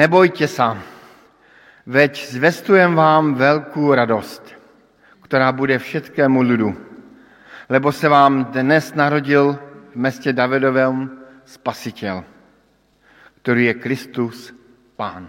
Nebojte 0.00 0.48
sa, 0.48 0.80
veď 1.84 2.32
zvestujem 2.32 2.96
vám 2.96 3.36
velkou 3.36 3.92
radost, 3.92 4.40
která 5.20 5.52
bude 5.52 5.76
všetkému 5.78 6.40
lidu. 6.40 6.72
Lebo 7.68 7.92
se 7.92 8.08
vám 8.08 8.44
dnes 8.44 8.94
narodil 8.94 9.58
v 9.92 9.96
městě 9.96 10.32
Davidovém 10.32 11.20
spasitel, 11.44 12.24
který 13.42 13.64
je 13.64 13.74
Kristus 13.74 14.56
Pán. 14.96 15.28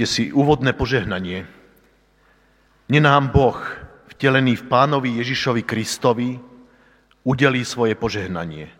Vypočujte 0.00 0.32
si 0.32 0.32
úvodné 0.32 0.72
požehnanie. 0.72 1.44
Mne 2.88 3.00
nám 3.04 3.36
Boh, 3.36 3.60
vtelený 4.08 4.56
v 4.56 4.64
pánovi 4.64 5.20
Ježišovi 5.20 5.60
Kristovi, 5.60 6.40
udelí 7.20 7.60
svoje 7.68 8.00
požehnanie. 8.00 8.72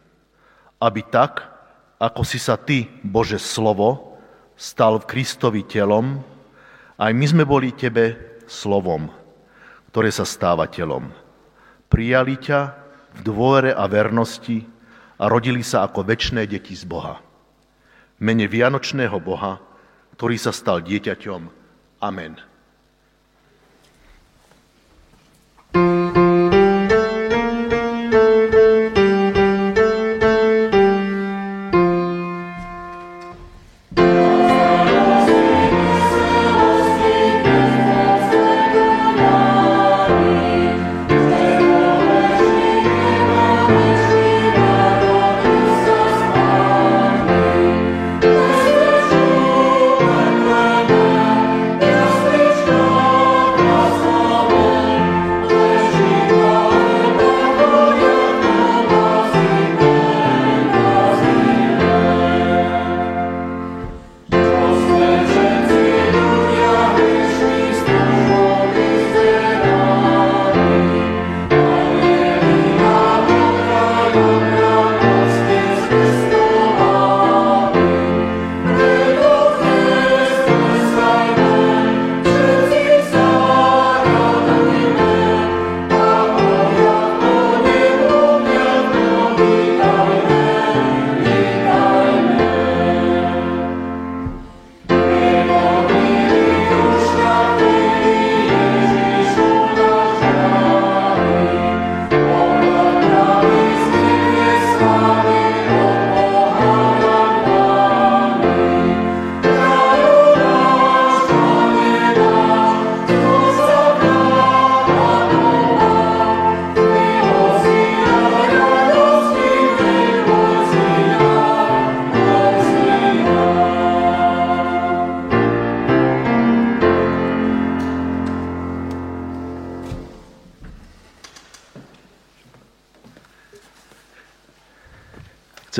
Aby 0.81 1.05
tak, 1.13 1.45
ako 2.01 2.25
si 2.25 2.41
sa 2.41 2.57
ty, 2.57 2.89
Bože 3.05 3.37
slovo, 3.37 4.17
stal 4.57 4.97
v 4.97 5.13
Kristovi 5.13 5.61
telom, 5.69 6.25
aj 6.97 7.13
my 7.13 7.27
sme 7.29 7.45
boli 7.45 7.77
tebe 7.77 8.41
slovom, 8.49 9.13
ktoré 9.93 10.09
sa 10.09 10.25
stáva 10.25 10.73
telom. 10.73 11.13
Prijali 11.93 12.41
ťa 12.41 12.61
v 13.13 13.21
dôvere 13.21 13.77
a 13.77 13.85
vernosti 13.93 14.65
a 15.21 15.29
rodili 15.29 15.61
sa 15.61 15.85
ako 15.85 16.01
väčšné 16.01 16.49
deti 16.49 16.73
z 16.73 16.89
Boha. 16.89 17.21
Mene 18.25 18.49
Vianočného 18.49 19.21
Boha, 19.21 19.69
ktorý 20.21 20.37
sa 20.37 20.53
stal 20.53 20.85
dieťaťom. 20.85 21.49
Amen. 22.05 22.37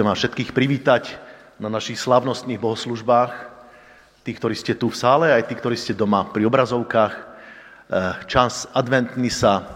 Chcem 0.01 0.09
vás 0.09 0.25
všetkých 0.25 0.57
privítať 0.57 1.21
na 1.61 1.69
našich 1.69 2.01
slavnostných 2.01 2.57
bohoslužbách. 2.57 3.53
Tí, 4.25 4.33
ktorí 4.33 4.57
ste 4.57 4.73
tu 4.73 4.89
v 4.89 4.97
sále, 4.97 5.29
aj 5.29 5.45
tí, 5.45 5.53
ktorí 5.53 5.77
ste 5.77 5.93
doma 5.93 6.25
pri 6.25 6.49
obrazovkách. 6.49 7.13
Eh, 7.21 8.25
čas 8.25 8.65
adventný 8.73 9.29
sa 9.29 9.69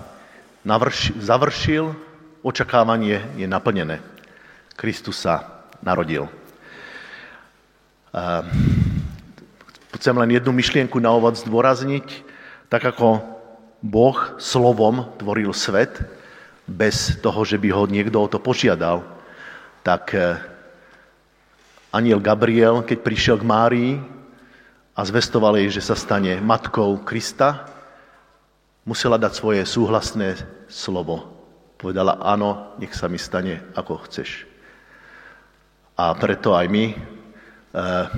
završil, 1.21 1.93
očakávanie 2.41 3.21
je 3.37 3.45
naplnené. 3.45 4.01
Kristus 4.73 5.21
sa 5.21 5.61
narodil. 5.85 6.25
Eh, 8.17 8.43
chcem 10.01 10.17
len 10.17 10.41
jednu 10.41 10.57
myšlienku 10.57 11.05
na 11.05 11.13
úvod 11.13 11.37
zdôrazniť. 11.37 12.25
Tak 12.73 12.97
ako 12.97 13.21
Boh 13.85 14.41
slovom 14.41 15.05
tvoril 15.21 15.53
svet, 15.53 16.01
bez 16.65 17.21
toho, 17.21 17.45
že 17.45 17.61
by 17.61 17.69
ho 17.77 17.85
niekto 17.85 18.17
o 18.17 18.25
to 18.25 18.41
požiadal, 18.41 19.14
tak 19.85 20.17
eh, 20.17 20.41
aniel 21.93 22.19
Gabriel, 22.19 22.81
keď 22.81 22.99
prišiel 23.05 23.37
k 23.37 23.45
Márii 23.45 23.93
a 24.97 25.01
zvestoval 25.05 25.61
jej, 25.61 25.69
že 25.69 25.85
sa 25.85 25.95
stane 25.95 26.41
matkou 26.41 27.05
Krista, 27.05 27.69
musela 28.89 29.21
dať 29.21 29.33
svoje 29.37 29.63
súhlasné 29.69 30.41
slovo. 30.73 31.31
Povedala, 31.77 32.17
áno, 32.25 32.73
nech 32.81 32.97
sa 32.97 33.13
mi 33.13 33.21
stane, 33.21 33.61
ako 33.77 34.09
chceš. 34.09 34.49
A 36.01 36.17
preto 36.17 36.57
aj 36.57 36.67
my 36.71 36.85
e, 36.91 36.97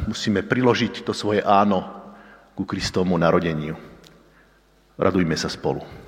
musíme 0.07 0.47
priložiť 0.47 1.03
to 1.03 1.13
svoje 1.13 1.43
áno 1.43 1.83
ku 2.55 2.65
Kristovmu 2.65 3.19
narodeniu. 3.19 3.75
Radujme 4.97 5.35
sa 5.37 5.51
spolu. 5.51 6.06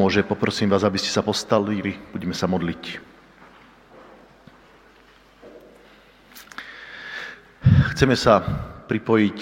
To 0.00 0.08
môže, 0.08 0.24
poprosím 0.24 0.72
vás, 0.72 0.80
aby 0.80 0.96
ste 0.96 1.12
sa 1.12 1.20
postavili, 1.20 1.92
budeme 2.08 2.32
sa 2.32 2.48
modliť. 2.48 3.04
Chceme 7.92 8.16
sa 8.16 8.40
pripojiť 8.88 9.38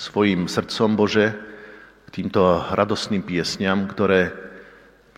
svojim 0.00 0.48
srdcom, 0.48 0.96
Bože, 0.96 1.36
k 2.08 2.16
týmto 2.16 2.40
radostným 2.72 3.20
piesňam, 3.20 3.92
ktoré 3.92 4.32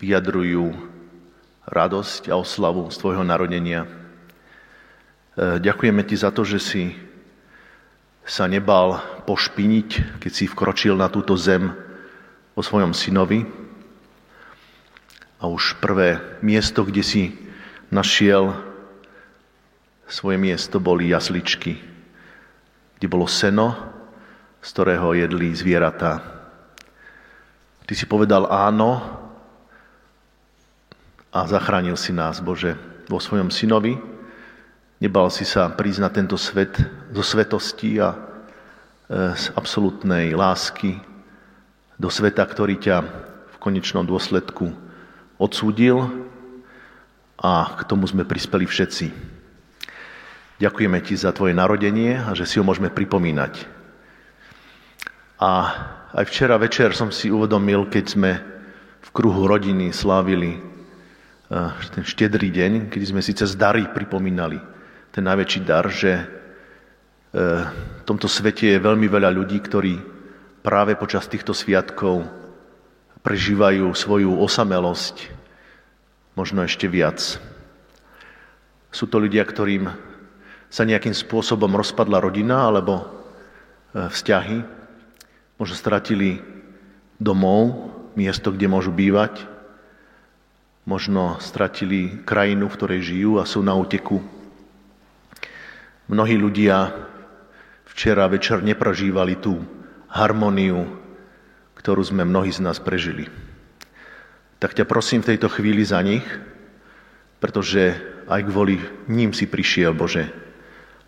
vyjadrujú 0.03 0.75
radosť 1.71 2.35
a 2.35 2.43
oslavu 2.43 2.91
z 2.91 2.99
Tvojho 2.99 3.23
narodenia. 3.23 3.87
E, 3.87 5.63
ďakujeme 5.63 6.03
Ti 6.03 6.27
za 6.27 6.35
to, 6.35 6.43
že 6.43 6.59
si 6.59 6.99
sa 8.27 8.51
nebal 8.51 8.99
pošpiniť, 9.31 10.19
keď 10.19 10.33
si 10.35 10.51
vkročil 10.51 10.99
na 10.99 11.07
túto 11.07 11.39
zem 11.39 11.71
o 12.59 12.67
svojom 12.67 12.91
synovi. 12.91 13.62
A 15.43 15.51
už 15.51 15.83
prvé 15.83 16.23
miesto, 16.39 16.87
kde 16.87 17.03
si 17.03 17.35
našiel 17.91 18.55
svoje 20.07 20.39
miesto, 20.39 20.79
boli 20.79 21.11
jasličky 21.11 21.93
kde 23.03 23.11
bolo 23.11 23.27
seno, 23.27 23.75
z 24.63 24.69
ktorého 24.71 25.11
jedli 25.19 25.51
zvieratá. 25.59 26.23
Ty 27.83 27.93
si 27.99 28.07
povedal 28.07 28.47
áno 28.47 29.03
a 31.35 31.43
zachránil 31.51 31.99
si 31.99 32.15
nás, 32.15 32.39
Bože, 32.39 32.79
vo 33.11 33.19
svojom 33.19 33.51
synovi. 33.51 33.99
Nebal 35.03 35.35
si 35.35 35.43
sa 35.43 35.67
na 35.75 36.11
tento 36.15 36.39
svet 36.39 36.79
zo 37.11 37.27
svetosti 37.27 37.99
a 37.99 38.15
e, 38.15 38.19
z 39.35 39.51
absolútnej 39.59 40.31
lásky 40.39 41.03
do 41.99 42.07
sveta, 42.07 42.47
ktorý 42.47 42.79
ťa 42.79 43.03
v 43.51 43.57
konečnom 43.59 44.07
dôsledku 44.07 44.71
odsúdil 45.43 45.99
a 47.43 47.75
k 47.75 47.81
tomu 47.91 48.07
sme 48.07 48.23
prispeli 48.23 48.71
všetci. 48.71 49.11
Ďakujeme 50.63 51.03
ti 51.03 51.19
za 51.19 51.35
tvoje 51.35 51.59
narodenie 51.59 52.15
a 52.23 52.31
že 52.39 52.47
si 52.47 52.63
ho 52.63 52.65
môžeme 52.65 52.87
pripomínať. 52.87 53.67
A 55.43 55.51
aj 56.15 56.25
včera 56.31 56.55
večer 56.55 56.95
som 56.95 57.11
si 57.11 57.27
uvedomil, 57.27 57.91
keď 57.91 58.05
sme 58.07 58.31
v 59.03 59.09
kruhu 59.11 59.51
rodiny 59.51 59.91
slávili 59.91 60.55
eh, 60.55 61.71
ten 61.91 62.07
štedrý 62.07 62.55
deň, 62.55 62.95
keď 62.95 63.01
sme 63.03 63.19
si 63.19 63.35
cez 63.35 63.59
dary 63.59 63.91
pripomínali 63.91 64.63
ten 65.11 65.27
najväčší 65.27 65.61
dar, 65.67 65.91
že 65.91 66.13
eh, 66.15 66.27
v 67.67 68.03
tomto 68.07 68.31
svete 68.31 68.71
je 68.71 68.79
veľmi 68.79 69.11
veľa 69.11 69.35
ľudí, 69.35 69.59
ktorí 69.67 69.99
práve 70.63 70.95
počas 70.95 71.27
týchto 71.27 71.51
sviatkov 71.51 72.42
prežívajú 73.23 73.95
svoju 73.95 74.39
osamelosť, 74.43 75.31
možno 76.35 76.67
ešte 76.67 76.91
viac. 76.91 77.19
Sú 78.93 79.09
to 79.09 79.23
ľudia, 79.23 79.47
ktorým 79.47 79.89
sa 80.69 80.83
nejakým 80.85 81.15
spôsobom 81.15 81.73
rozpadla 81.73 82.21
rodina 82.21 82.69
alebo 82.69 83.01
e, 83.01 83.05
vzťahy. 84.11 84.59
Možno 85.57 85.75
stratili 85.77 86.43
domov, 87.21 87.93
miesto, 88.19 88.53
kde 88.53 88.69
môžu 88.69 88.93
bývať. 88.93 89.45
Možno 90.89 91.39
stratili 91.39 92.21
krajinu, 92.27 92.67
v 92.67 92.77
ktorej 92.77 93.01
žijú 93.15 93.39
a 93.39 93.47
sú 93.47 93.63
na 93.63 93.73
úteku. 93.77 94.19
Mnohí 96.11 96.35
ľudia 96.37 96.91
včera 97.87 98.27
večer 98.27 98.65
neprožívali 98.65 99.39
tú 99.39 99.63
harmóniu, 100.11 101.02
ktorú 101.83 102.03
sme 102.07 102.23
mnohí 102.23 102.55
z 102.55 102.63
nás 102.63 102.79
prežili. 102.79 103.27
Tak 104.63 104.79
ťa 104.79 104.87
prosím 104.87 105.27
v 105.27 105.35
tejto 105.35 105.51
chvíli 105.51 105.83
za 105.83 105.99
nich, 105.99 106.23
pretože 107.43 107.99
aj 108.31 108.47
kvôli 108.47 108.79
ním 109.11 109.35
si 109.35 109.51
prišiel, 109.51 109.91
Bože, 109.91 110.31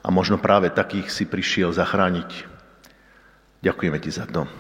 a 0.03 0.11
možno 0.11 0.43
práve 0.43 0.75
takých 0.75 1.15
si 1.15 1.25
prišiel 1.31 1.71
zachrániť. 1.71 2.51
Ďakujeme 3.63 3.99
ti 4.03 4.11
za 4.11 4.27
to. 4.27 4.51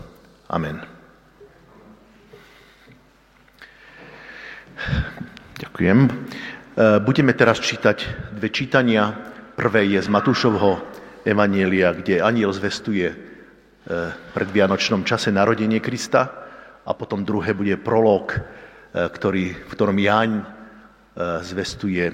Amen. 0.46 0.78
Ďakujem. 5.58 5.98
E, 6.06 6.10
budeme 7.02 7.34
teraz 7.34 7.58
čítať 7.58 8.30
dve 8.38 8.54
čítania. 8.54 9.10
Prvé 9.58 9.90
je 9.90 9.98
z 9.98 10.08
Matúšovho 10.08 10.78
Evanielia, 11.26 11.90
kde 11.90 12.22
aniel 12.22 12.54
zvestuje 12.54 13.33
e, 13.84 14.10
pred 14.32 14.48
Vianočnom 14.48 15.04
čase 15.04 15.28
narodenie 15.28 15.78
Krista 15.78 16.22
a 16.84 16.92
potom 16.96 17.22
druhé 17.22 17.52
bude 17.52 17.76
prolog, 17.76 18.32
e, 18.32 18.38
ktorý, 18.92 19.44
v 19.54 19.72
ktorom 19.72 19.98
Jáň 20.00 20.30
zvestuje 21.46 22.10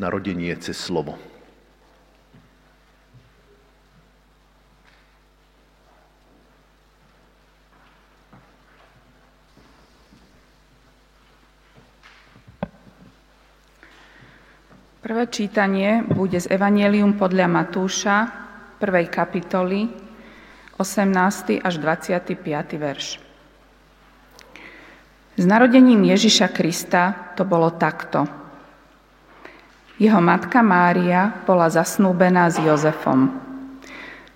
narodenie 0.00 0.56
cez 0.56 0.80
slovo. 0.80 1.20
Prvé 15.10 15.26
čítanie 15.26 16.06
bude 16.06 16.38
z 16.38 16.46
Evangelium 16.54 17.18
podľa 17.18 17.50
Matúša, 17.50 18.16
1. 18.78 19.10
kapitoly, 19.10 19.99
18. 20.80 21.60
až 21.60 21.76
25. 21.76 22.40
verš. 22.80 23.20
S 25.36 25.44
narodením 25.44 26.08
Ježiša 26.08 26.48
Krista 26.56 27.36
to 27.36 27.44
bolo 27.44 27.68
takto. 27.68 28.24
Jeho 30.00 30.24
matka 30.24 30.64
Mária 30.64 31.36
bola 31.44 31.68
zasnúbená 31.68 32.48
s 32.48 32.56
Jozefom. 32.64 33.28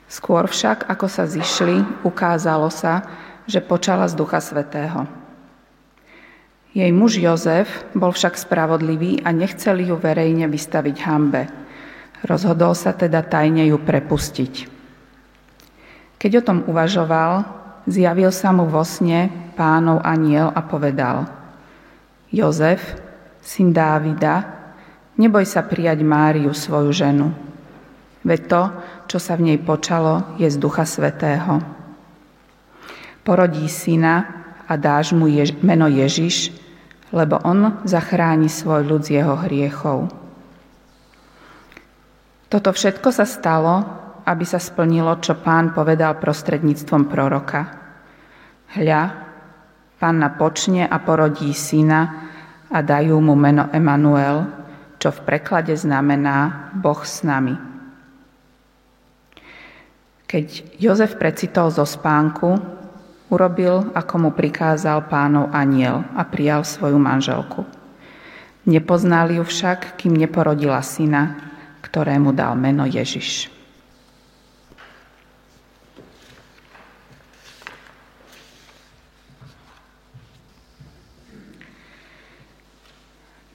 Skôr 0.05 0.45
však, 0.45 0.85
ako 0.85 1.09
sa 1.09 1.25
zišli, 1.25 2.05
ukázalo 2.05 2.69
sa, 2.69 3.09
že 3.49 3.65
počala 3.65 4.05
z 4.05 4.13
Ducha 4.13 4.45
Svetého. 4.45 5.09
Jej 6.77 6.93
muž 6.93 7.17
Jozef 7.25 7.89
bol 7.97 8.13
však 8.13 8.37
spravodlivý 8.37 9.25
a 9.25 9.33
nechcel 9.33 9.81
ju 9.81 9.97
verejne 9.97 10.45
vystaviť 10.53 10.97
hambe. 11.09 11.49
Rozhodol 12.21 12.77
sa 12.77 12.93
teda 12.93 13.25
tajne 13.25 13.65
ju 13.65 13.81
prepustiť. 13.81 14.74
Keď 16.25 16.41
o 16.41 16.47
tom 16.49 16.59
uvažoval, 16.65 17.45
zjavil 17.85 18.33
sa 18.33 18.49
mu 18.49 18.65
vo 18.65 18.81
sne 18.81 19.29
pánov 19.61 20.01
aniel 20.01 20.49
a 20.49 20.65
povedal 20.65 21.29
Jozef, 22.33 22.81
syn 23.45 23.77
Dávida, 23.77 24.41
neboj 25.21 25.45
sa 25.45 25.61
prijať 25.61 26.01
Máriu, 26.01 26.57
svoju 26.57 26.97
ženu. 26.97 27.29
Veď 28.25 28.41
to, 28.49 28.63
čo 29.05 29.19
sa 29.21 29.37
v 29.37 29.53
nej 29.53 29.59
počalo, 29.61 30.41
je 30.41 30.49
z 30.49 30.57
Ducha 30.57 30.89
Svetého. 30.89 31.61
Porodí 33.21 33.69
syna 33.69 34.25
a 34.65 34.81
dáš 34.81 35.13
mu 35.13 35.29
jež- 35.29 35.61
meno 35.61 35.93
Ježiš, 35.93 36.57
lebo 37.13 37.37
on 37.45 37.85
zachráni 37.85 38.49
svoj 38.49 38.81
ľud 38.89 39.05
z 39.05 39.21
jeho 39.21 39.37
hriechov. 39.45 40.09
Toto 42.49 42.73
všetko 42.73 43.13
sa 43.13 43.29
stalo, 43.29 44.04
aby 44.25 44.45
sa 44.45 44.59
splnilo, 44.61 45.21
čo 45.21 45.37
pán 45.39 45.77
povedal 45.77 46.17
prostredníctvom 46.17 47.09
proroka. 47.09 47.61
Hľa, 48.75 49.03
panna 50.01 50.29
počne 50.35 50.89
a 50.89 50.97
porodí 51.01 51.53
syna 51.53 52.31
a 52.73 52.81
dajú 52.81 53.21
mu 53.21 53.37
meno 53.37 53.69
Emanuel, 53.71 54.49
čo 54.99 55.13
v 55.13 55.21
preklade 55.29 55.77
znamená 55.77 56.73
Boh 56.75 57.01
s 57.05 57.21
nami. 57.23 57.55
Keď 60.25 60.81
Jozef 60.83 61.15
precitol 61.21 61.71
zo 61.71 61.87
spánku, 61.87 62.75
Urobil, 63.33 63.91
ako 63.97 64.15
mu 64.21 64.31
prikázal 64.37 65.09
pánov 65.09 65.49
aniel 65.51 66.05
a 66.13 66.29
prijal 66.29 66.61
svoju 66.61 67.01
manželku. 67.01 67.65
Nepoznal 68.69 69.33
ju 69.33 69.43
však, 69.43 69.97
kým 69.97 70.13
neporodila 70.13 70.85
syna, 70.85 71.41
ktorému 71.81 72.37
dal 72.37 72.53
meno 72.55 72.85
Ježiš. 72.85 73.54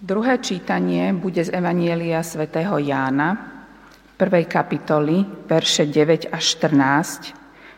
Druhé 0.10 0.42
čítanie 0.42 1.14
bude 1.14 1.38
z 1.46 1.54
Evanielia 1.54 2.26
svätého 2.26 2.82
Jána, 2.82 3.30
prvej 4.18 4.50
kapitoly, 4.50 5.22
verše 5.46 5.86
9 5.86 6.34
až 6.34 6.58
14, 6.66 7.30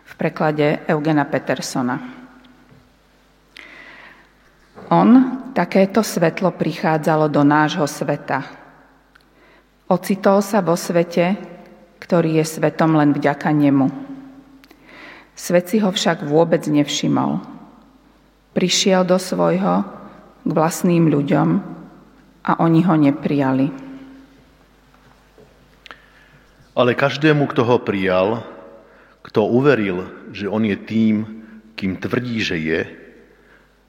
v 0.07 0.13
preklade 0.15 0.79
Eugena 0.87 1.27
Petersona. 1.27 1.99
On, 4.95 5.09
takéto 5.51 5.99
svetlo 5.99 6.55
prichádzalo 6.55 7.27
do 7.27 7.43
nášho 7.43 7.83
sveta. 7.83 8.47
Ocitol 9.91 10.39
sa 10.39 10.63
vo 10.63 10.79
svete, 10.79 11.35
ktorý 11.99 12.39
je 12.39 12.47
svetom 12.47 12.95
len 12.95 13.11
vďaka 13.11 13.51
nemu. 13.51 13.91
Svet 15.35 15.67
si 15.67 15.83
ho 15.83 15.91
však 15.91 16.23
vôbec 16.23 16.63
nevšimol. 16.63 17.43
Prišiel 18.55 19.03
do 19.03 19.19
svojho, 19.19 19.83
k 20.47 20.49
vlastným 20.55 21.11
ľuďom 21.11 21.80
a 22.41 22.57
oni 22.61 22.81
ho 22.81 22.95
neprijali. 22.97 23.67
Ale 26.71 26.95
každému, 26.95 27.45
kto 27.51 27.61
ho 27.67 27.77
prijal, 27.83 28.41
kto 29.21 29.45
uveril, 29.45 30.09
že 30.33 30.49
on 30.49 30.65
je 30.65 30.77
tým, 30.79 31.15
kým 31.77 31.99
tvrdí, 31.99 32.41
že 32.41 32.57
je, 32.57 32.81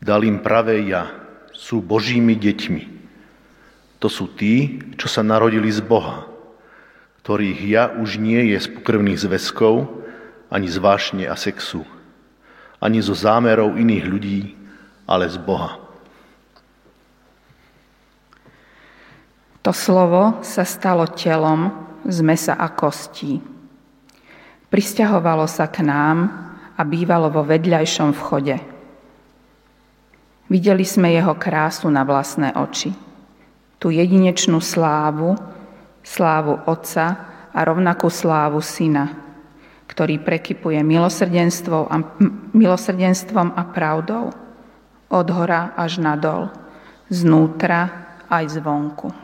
dal 0.03 0.27
im 0.27 0.43
pravé 0.43 0.85
ja, 0.85 1.09
sú 1.55 1.81
Božími 1.81 2.37
deťmi. 2.37 2.85
To 4.03 4.11
sú 4.11 4.35
tí, 4.35 4.83
čo 4.99 5.07
sa 5.07 5.23
narodili 5.23 5.71
z 5.71 5.79
Boha, 5.79 6.27
ktorých 7.23 7.61
ja 7.71 7.85
už 7.95 8.19
nie 8.19 8.51
je 8.51 8.59
z 8.59 8.69
pokrvných 8.75 9.21
zväzkov, 9.21 10.03
ani 10.51 10.67
z 10.67 10.79
vášne 10.83 11.25
a 11.31 11.39
sexu, 11.39 11.87
ani 12.83 12.99
zo 12.99 13.15
zámerov 13.15 13.79
iných 13.79 14.05
ľudí, 14.05 14.41
ale 15.07 15.31
z 15.31 15.39
Boha. 15.39 15.82
To 19.63 19.71
slovo 19.71 20.43
sa 20.43 20.67
stalo 20.67 21.07
telom 21.07 21.71
z 22.03 22.19
mesa 22.27 22.59
a 22.59 22.67
kostí. 22.75 23.39
Prisťahovalo 24.67 25.47
sa 25.47 25.71
k 25.71 25.87
nám 25.87 26.27
a 26.75 26.83
bývalo 26.83 27.31
vo 27.31 27.47
vedľajšom 27.47 28.11
vchode. 28.11 28.59
Videli 30.51 30.83
sme 30.83 31.15
jeho 31.15 31.39
krásu 31.39 31.87
na 31.95 32.03
vlastné 32.03 32.59
oči. 32.59 32.91
Tu 33.79 33.87
jedinečnú 33.95 34.59
slávu, 34.59 35.39
slávu 36.03 36.59
Otca 36.67 37.07
a 37.55 37.59
rovnakú 37.63 38.11
slávu 38.11 38.59
Syna, 38.59 39.15
ktorý 39.87 40.19
prekypuje 40.27 40.83
milosrdenstvom 40.83 41.87
a, 41.87 41.97
milosrdenstvom 42.51 43.55
a 43.55 43.63
pravdou 43.71 44.35
od 45.13 45.27
hora 45.31 45.71
až 45.79 46.03
nadol, 46.03 46.51
znútra 47.13 48.11
aj 48.27 48.59
zvonku. 48.59 49.22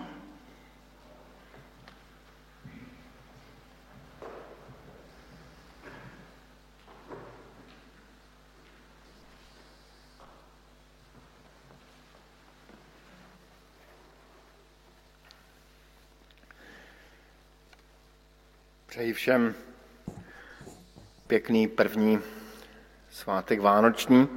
Přeji 18.98 19.12
všem 19.12 19.54
pěkný 21.26 21.68
první 21.68 22.20
svátek 23.10 23.60
Vánoční. 23.60 24.28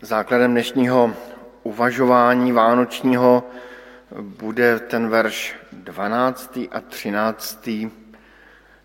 Základem 0.00 0.50
dnešního 0.50 1.14
uvažování 1.62 2.52
vánočního 2.52 3.50
bude 4.20 4.78
ten 4.78 5.08
verš 5.08 5.54
12. 5.72 6.58
a 6.70 6.80
13. 6.80 7.68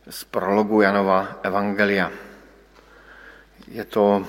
z 0.09 0.23
prologu 0.23 0.81
Janova 0.81 1.39
Evangelia. 1.43 2.11
Je 3.67 3.85
to 3.85 4.27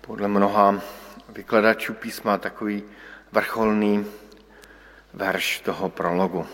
podle 0.00 0.28
mnoha 0.28 0.80
vykladačů 1.28 1.94
písma 1.94 2.38
takový 2.38 2.82
vrcholný 3.32 4.06
verš 5.14 5.60
toho 5.60 5.88
prologu. 5.88 6.46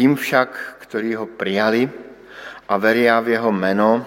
Tým 0.00 0.16
však, 0.16 0.80
ktorí 0.88 1.12
ho 1.12 1.28
prijali 1.28 1.84
a 2.72 2.80
veria 2.80 3.20
v 3.20 3.36
jeho 3.36 3.52
meno, 3.52 4.00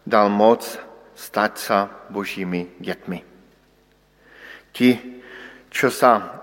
dal 0.00 0.32
moc 0.32 0.64
stať 1.12 1.52
sa 1.60 1.92
božími 2.08 2.80
dětmi. 2.80 3.20
Ti, 4.72 5.20
čo 5.68 5.92
sa, 5.92 6.40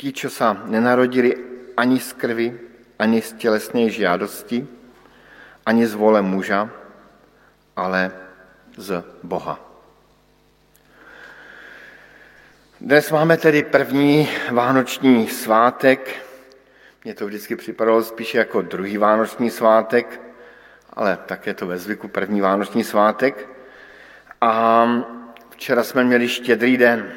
ti, 0.00 0.08
čo 0.16 0.32
sa 0.32 0.64
nenarodili 0.64 1.36
ani 1.76 2.00
z 2.00 2.10
krvi, 2.16 2.48
ani 2.96 3.20
z 3.20 3.36
tělesnej 3.44 3.92
žiadosti, 3.92 4.64
ani 5.68 5.84
z 5.84 5.92
vole 5.92 6.24
muža, 6.24 6.72
ale 7.76 8.08
z 8.72 9.04
Boha. 9.20 9.60
Dnes 12.80 13.04
máme 13.12 13.36
tedy 13.36 13.68
první 13.68 14.28
vánoční 14.48 15.28
svátek, 15.28 16.24
mně 17.04 17.14
to 17.14 17.26
vždycky 17.26 17.56
připadalo 17.56 18.02
spíše 18.02 18.38
jako 18.38 18.62
druhý 18.62 18.98
vánoční 18.98 19.50
svátek, 19.50 20.20
ale 20.92 21.18
tak 21.26 21.46
je 21.46 21.54
to 21.54 21.66
ve 21.66 21.78
zvyku 21.78 22.08
první 22.08 22.40
vánoční 22.40 22.84
svátek. 22.84 23.48
A 24.40 24.86
včera 25.50 25.82
jsme 25.82 26.04
měli 26.04 26.28
štědrý 26.28 26.76
den. 26.76 27.12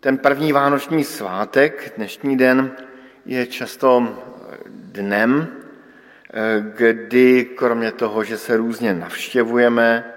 Ten 0.00 0.18
první 0.18 0.52
vánoční 0.52 1.04
svátek, 1.04 1.92
dnešní 1.96 2.36
den, 2.36 2.72
je 3.26 3.46
často 3.46 4.18
dnem, 4.68 5.48
kdy 6.60 7.44
kromě 7.44 7.92
toho, 7.92 8.24
že 8.24 8.38
se 8.38 8.56
různě 8.56 8.94
navštěvujeme 8.94 10.14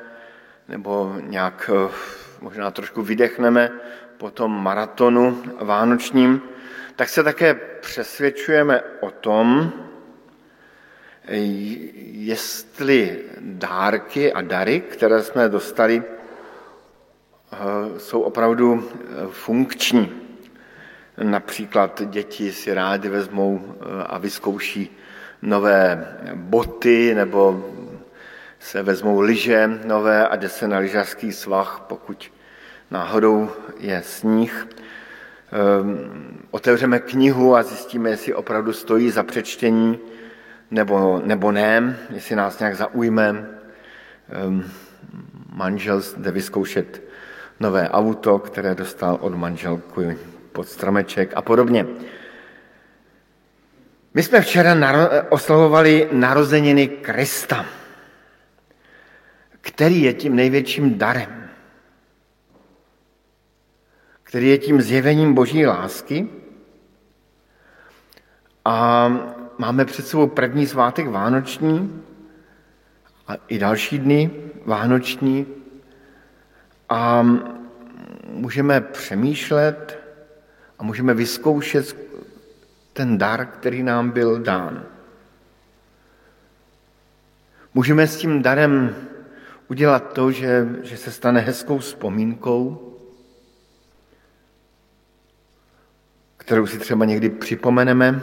nebo 0.68 1.16
nějak 1.22 1.70
možná 2.42 2.72
trošku 2.72 3.02
vydechneme 3.02 3.72
po 4.18 4.32
tom 4.32 4.64
maratonu 4.64 5.44
vánočním, 5.60 6.42
tak 6.98 7.10
se 7.10 7.24
také 7.24 7.54
přesvědčujeme 7.82 8.82
o 9.00 9.12
tom, 9.12 9.74
jestli 12.12 13.20
dárky 13.40 14.34
a 14.34 14.42
dary, 14.42 14.82
které 14.82 15.24
jsme 15.24 15.50
dostali, 15.50 16.04
jsou 17.98 18.22
opravdu 18.22 18.90
funkční. 19.32 20.12
Například 21.24 22.02
děti 22.06 22.52
si 22.52 22.74
rádi 22.74 23.10
vezmou 23.10 23.76
a 24.06 24.18
vyzkouší 24.18 24.98
nové 25.42 26.18
boty 26.34 27.16
nebo 27.16 27.70
se 28.60 28.84
vezmou 28.84 29.20
lyže 29.20 29.80
nové 29.86 30.28
a 30.28 30.36
jde 30.36 30.50
se 30.50 30.68
na 30.68 30.78
lyžařský 30.78 31.32
svah, 31.32 31.86
pokud 31.88 32.32
náhodou 32.92 33.50
je 33.80 34.02
sníh. 34.06 34.68
Ehm, 35.52 36.40
otevřeme 36.52 37.00
knihu 37.00 37.56
a 37.56 37.64
zjistíme, 37.64 38.10
jestli 38.10 38.34
opravdu 38.34 38.74
stojí 38.74 39.12
za 39.12 39.24
přečtení 39.24 40.00
nebo, 40.72 41.22
nebo 41.26 41.52
ne, 41.52 41.98
jestli 42.10 42.36
nás 42.36 42.60
nějak 42.60 42.76
zaujme. 42.76 43.50
Ehm, 44.30 44.72
manžel 45.52 46.02
jde 46.18 46.32
vyzkoušet 46.32 47.04
nové 47.60 47.90
auto, 47.90 48.40
které 48.40 48.76
dostal 48.76 49.18
od 49.22 49.36
manželky 49.36 50.18
pod 50.52 50.68
stromeček 50.68 51.32
a 51.36 51.42
podobně. 51.42 51.86
My 54.14 54.24
jsme 54.24 54.42
včera 54.42 54.76
naro- 54.76 55.10
oslavovali 55.30 56.10
narozeniny 56.12 56.88
Krista, 56.88 57.66
který 59.62 60.02
je 60.02 60.14
tím 60.14 60.36
největším 60.36 60.98
darem 60.98 61.47
který 64.28 64.50
je 64.50 64.58
tím 64.58 64.82
zjevením 64.82 65.34
boží 65.34 65.66
lásky. 65.66 66.28
A 68.66 69.08
máme 69.58 69.86
před 69.86 70.08
sebou 70.08 70.28
první 70.28 70.68
svátek 70.68 71.08
Vánoční 71.08 72.04
a 73.28 73.34
i 73.48 73.60
další 73.60 74.00
dny 74.00 74.32
Vánoční. 74.66 75.46
A 76.90 77.28
můžeme 78.30 78.82
přemýšlet 78.82 80.00
a 80.80 80.84
můžeme 80.84 81.14
vyzkoušet 81.14 81.98
ten 82.94 83.18
dar, 83.18 83.46
který 83.46 83.84
nám 83.84 84.10
byl 84.10 84.40
dán. 84.40 84.84
Můžeme 87.74 88.08
s 88.08 88.18
tím 88.18 88.42
darem 88.42 88.96
udělat 89.68 90.14
to, 90.14 90.32
že, 90.32 90.68
že 90.84 90.98
se 90.98 91.12
stane 91.12 91.40
hezkou 91.40 91.78
vzpomínkou, 91.78 92.87
kterou 96.48 96.68
si 96.68 96.80
třeba 96.80 97.06
někdy 97.06 97.30
připomeneme 97.30 98.22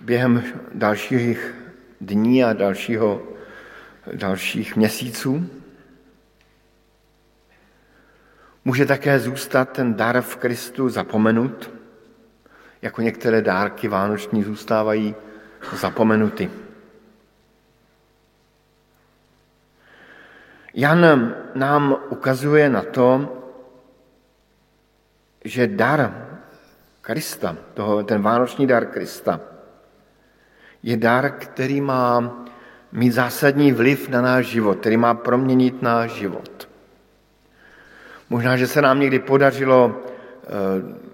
během 0.00 0.42
dalších 0.74 1.54
dní 2.00 2.44
a 2.44 2.52
dalšího, 2.52 3.22
dalších 4.12 4.76
měsíců. 4.76 5.46
Může 8.64 8.86
také 8.86 9.18
zůstat 9.18 9.72
ten 9.72 9.94
dar 9.94 10.20
v 10.20 10.36
Kristu 10.36 10.88
zapomenut, 10.88 11.70
jako 12.82 13.02
některé 13.02 13.42
dárky 13.42 13.88
vánoční 13.88 14.42
zůstávají 14.42 15.14
zapomenuty. 15.72 16.50
Jan 20.74 21.34
nám 21.54 21.96
ukazuje 22.10 22.68
na 22.68 22.82
to, 22.82 23.42
že 25.44 25.66
dar 25.66 26.33
Krista, 27.04 27.56
toho, 27.74 28.02
ten 28.02 28.22
vánoční 28.22 28.66
dar 28.66 28.86
Krista, 28.86 29.40
je 30.82 30.96
dar, 30.96 31.30
který 31.30 31.80
má 31.80 32.36
mít 32.92 33.10
zásadní 33.10 33.72
vliv 33.72 34.08
na 34.08 34.20
náš 34.20 34.46
život, 34.46 34.78
který 34.80 34.96
má 34.96 35.14
proměnit 35.14 35.82
náš 35.82 36.10
život. 36.10 36.68
Možná, 38.30 38.56
že 38.56 38.66
se 38.66 38.82
nám 38.82 39.00
někdy 39.00 39.18
podařilo 39.18 40.02
eh, 40.02 40.48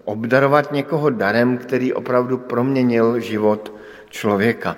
obdarovat 0.04 0.72
někoho 0.72 1.10
darem, 1.10 1.58
který 1.58 1.92
opravdu 1.92 2.38
proměnil 2.38 3.20
život 3.20 3.74
člověka. 4.10 4.76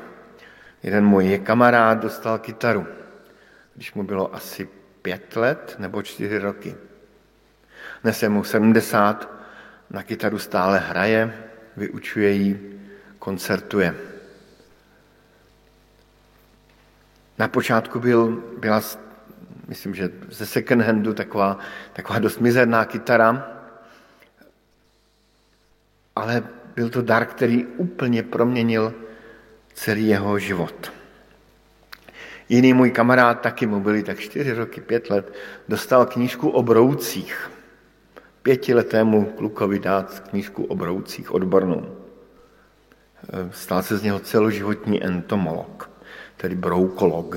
Jeden 0.83 1.05
můj 1.05 1.39
kamarád 1.45 1.99
dostal 1.99 2.39
kytaru, 2.39 2.87
když 3.75 3.95
mu 3.95 4.03
bylo 4.03 4.35
asi 4.35 4.69
pět 5.03 5.37
let 5.37 5.77
nebo 5.79 6.03
čtyři 6.03 6.39
roky. 6.39 6.75
Dnes 8.03 8.23
je 8.23 8.29
mu 8.29 8.45
70, 8.45 9.32
na 9.93 10.03
kytaru 10.03 10.39
stále 10.39 10.79
hraje, 10.79 11.49
vyučuje 11.77 12.31
ji, 12.33 12.81
koncertuje. 13.19 13.95
Na 17.39 17.49
počátku 17.49 18.01
byl, 18.01 18.43
byla, 18.59 18.83
myslím, 19.69 19.95
že 19.95 20.11
ze 20.29 20.47
second 20.47 20.83
handu 20.83 21.15
taková, 21.15 21.59
taková 21.93 22.19
dost 22.19 22.41
mizerná 22.41 22.85
kytara, 22.85 23.59
ale 26.17 26.43
byl 26.75 26.91
to 26.91 27.03
dar, 27.03 27.27
který 27.27 27.67
úplně 27.67 28.23
proměnil 28.23 28.95
celý 29.75 30.09
jeho 30.09 30.39
život. 30.39 30.93
Jiný 32.49 32.73
můj 32.73 32.91
kamarád, 32.91 33.41
taky 33.41 33.67
mu 33.67 33.81
byli 33.81 34.03
tak 34.03 34.19
čtyři 34.19 34.53
roky, 34.53 34.81
pět 34.81 35.11
let, 35.11 35.35
dostal 35.69 36.07
knížku 36.07 36.51
o 36.51 36.63
broucích. 36.63 37.51
Pětiletému 38.43 39.25
klukovi 39.25 39.79
dát 39.79 40.21
knížku 40.21 40.65
o 40.65 40.75
broucích 40.75 41.35
odbornou. 41.35 41.97
Stal 43.51 43.83
se 43.83 43.99
z 43.99 44.03
něho 44.03 44.19
celoživotní 44.19 45.05
entomolog, 45.05 45.91
tedy 46.37 46.55
broukolog. 46.55 47.37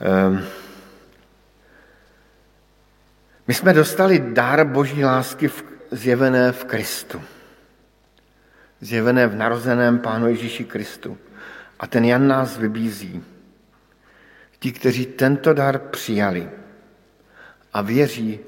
Ehm, 0.00 0.44
my 3.48 3.54
jsme 3.54 3.72
dostali 3.72 4.18
dar 4.18 4.66
boží 4.66 5.04
lásky 5.04 5.50
zjevené 5.90 6.52
v 6.52 6.64
Kristu 6.64 7.20
zjevené 8.80 9.26
v 9.26 9.36
narozeném 9.36 9.98
Pánu 9.98 10.28
Ježíši 10.28 10.64
Kristu. 10.64 11.18
A 11.80 11.86
ten 11.86 12.04
Jan 12.04 12.28
nás 12.28 12.58
vybízí. 12.58 13.24
Ti, 14.58 14.72
kteří 14.72 15.06
tento 15.06 15.54
dar 15.54 15.78
přijali 15.78 16.50
a 17.72 17.82
věří 17.82 18.40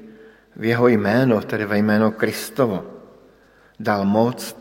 v 0.55 0.63
jeho 0.65 0.87
jméno, 0.87 1.41
tedy 1.41 1.65
ve 1.65 1.77
jméno 1.77 2.11
Kristovo, 2.11 2.85
dal 3.79 4.05
moc 4.05 4.55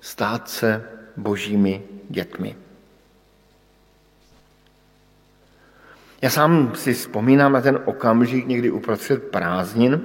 stát 0.00 0.48
se 0.48 0.84
božími 1.16 1.82
dětmi. 2.08 2.56
Já 6.22 6.30
sám 6.30 6.72
si 6.74 6.94
vzpomínám 6.94 7.52
na 7.52 7.60
ten 7.60 7.78
okamžik 7.84 8.46
někdy 8.46 8.70
uprostřed 8.70 9.22
prázdnin, 9.22 10.00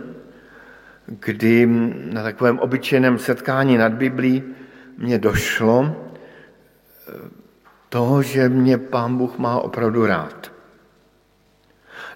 kdy 1.05 1.65
na 2.13 2.23
takovém 2.23 2.59
obyčejném 2.59 3.19
setkání 3.19 3.77
nad 3.77 3.93
Biblí 3.93 4.43
mně 4.97 5.17
došlo 5.19 5.95
eh, 5.95 7.13
toho, 7.89 8.21
že 8.21 8.49
mě 8.49 8.77
pán 8.77 9.17
Bůh 9.17 9.37
má 9.37 9.59
opravdu 9.59 10.05
rád. 10.05 10.51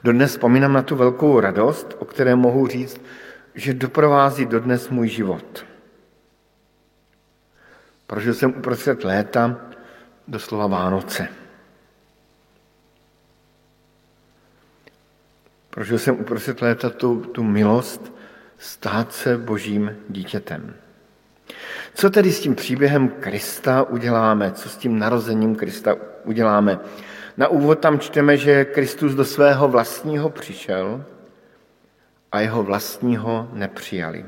Dodnes 0.03 0.31
vzpomínám 0.31 0.73
na 0.73 0.81
tu 0.81 0.95
velkou 0.95 1.39
radost, 1.39 1.95
o 1.99 2.05
které 2.05 2.35
mohu 2.35 2.67
říct, 2.67 3.01
že 3.55 3.73
doprovází 3.73 4.45
dodnes 4.45 4.89
můj 4.89 5.07
život. 5.07 5.65
Prožil 8.07 8.33
jsem 8.33 8.49
uprostřed 8.49 9.03
léta 9.03 9.57
doslova 10.27 10.67
Vánoce. 10.67 11.27
Prožil 15.69 15.99
jsem 15.99 16.19
uprostřed 16.19 16.61
léta 16.61 16.89
tu, 16.89 17.21
tu 17.21 17.43
milost 17.43 18.13
stát 18.57 19.13
se 19.13 19.37
božím 19.37 19.95
dítětem. 20.09 20.73
Co 21.93 22.09
tedy 22.09 22.31
s 22.31 22.39
tím 22.39 22.55
příběhem 22.55 23.09
Krista 23.09 23.83
uděláme? 23.83 24.51
Co 24.51 24.69
s 24.69 24.77
tím 24.77 24.99
narozením 24.99 25.55
Krista 25.55 25.95
uděláme? 26.23 26.79
Na 27.37 27.47
úvod 27.47 27.79
tam 27.79 27.99
čteme, 27.99 28.37
že 28.37 28.65
Kristus 28.65 29.13
do 29.13 29.25
svého 29.25 29.67
vlastního 29.67 30.29
přišel 30.29 31.05
a 32.31 32.39
jeho 32.39 32.63
vlastního 32.63 33.49
nepřijali. 33.53 34.25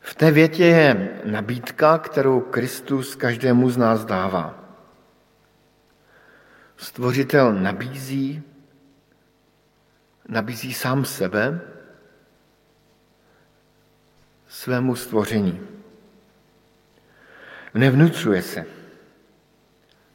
V 0.00 0.14
té 0.14 0.30
větě 0.30 0.64
je 0.64 1.20
nabídka, 1.24 1.98
kterou 1.98 2.40
Kristus 2.40 3.14
každému 3.14 3.70
z 3.70 3.76
nás 3.76 4.04
dává. 4.04 4.64
Stvořitel 6.76 7.52
nabízí, 7.52 8.42
nabízí 10.28 10.74
sám 10.74 11.04
sebe, 11.04 11.60
svému 14.48 14.96
stvoření. 14.96 15.60
Nevnucuje 17.74 18.42
se, 18.42 18.75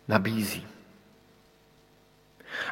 nabízí. 0.08 0.68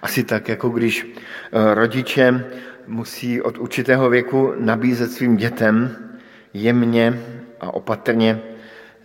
Asi 0.02 0.24
tak, 0.24 0.50
jako 0.50 0.70
když 0.70 1.06
eh, 1.06 1.74
rodiče 1.74 2.46
musí 2.88 3.42
od 3.42 3.58
určitého 3.58 4.10
věku 4.10 4.54
nabízet 4.60 5.12
svým 5.12 5.38
dětem 5.38 5.96
jemně 6.54 7.20
a 7.60 7.74
opatrně 7.74 8.42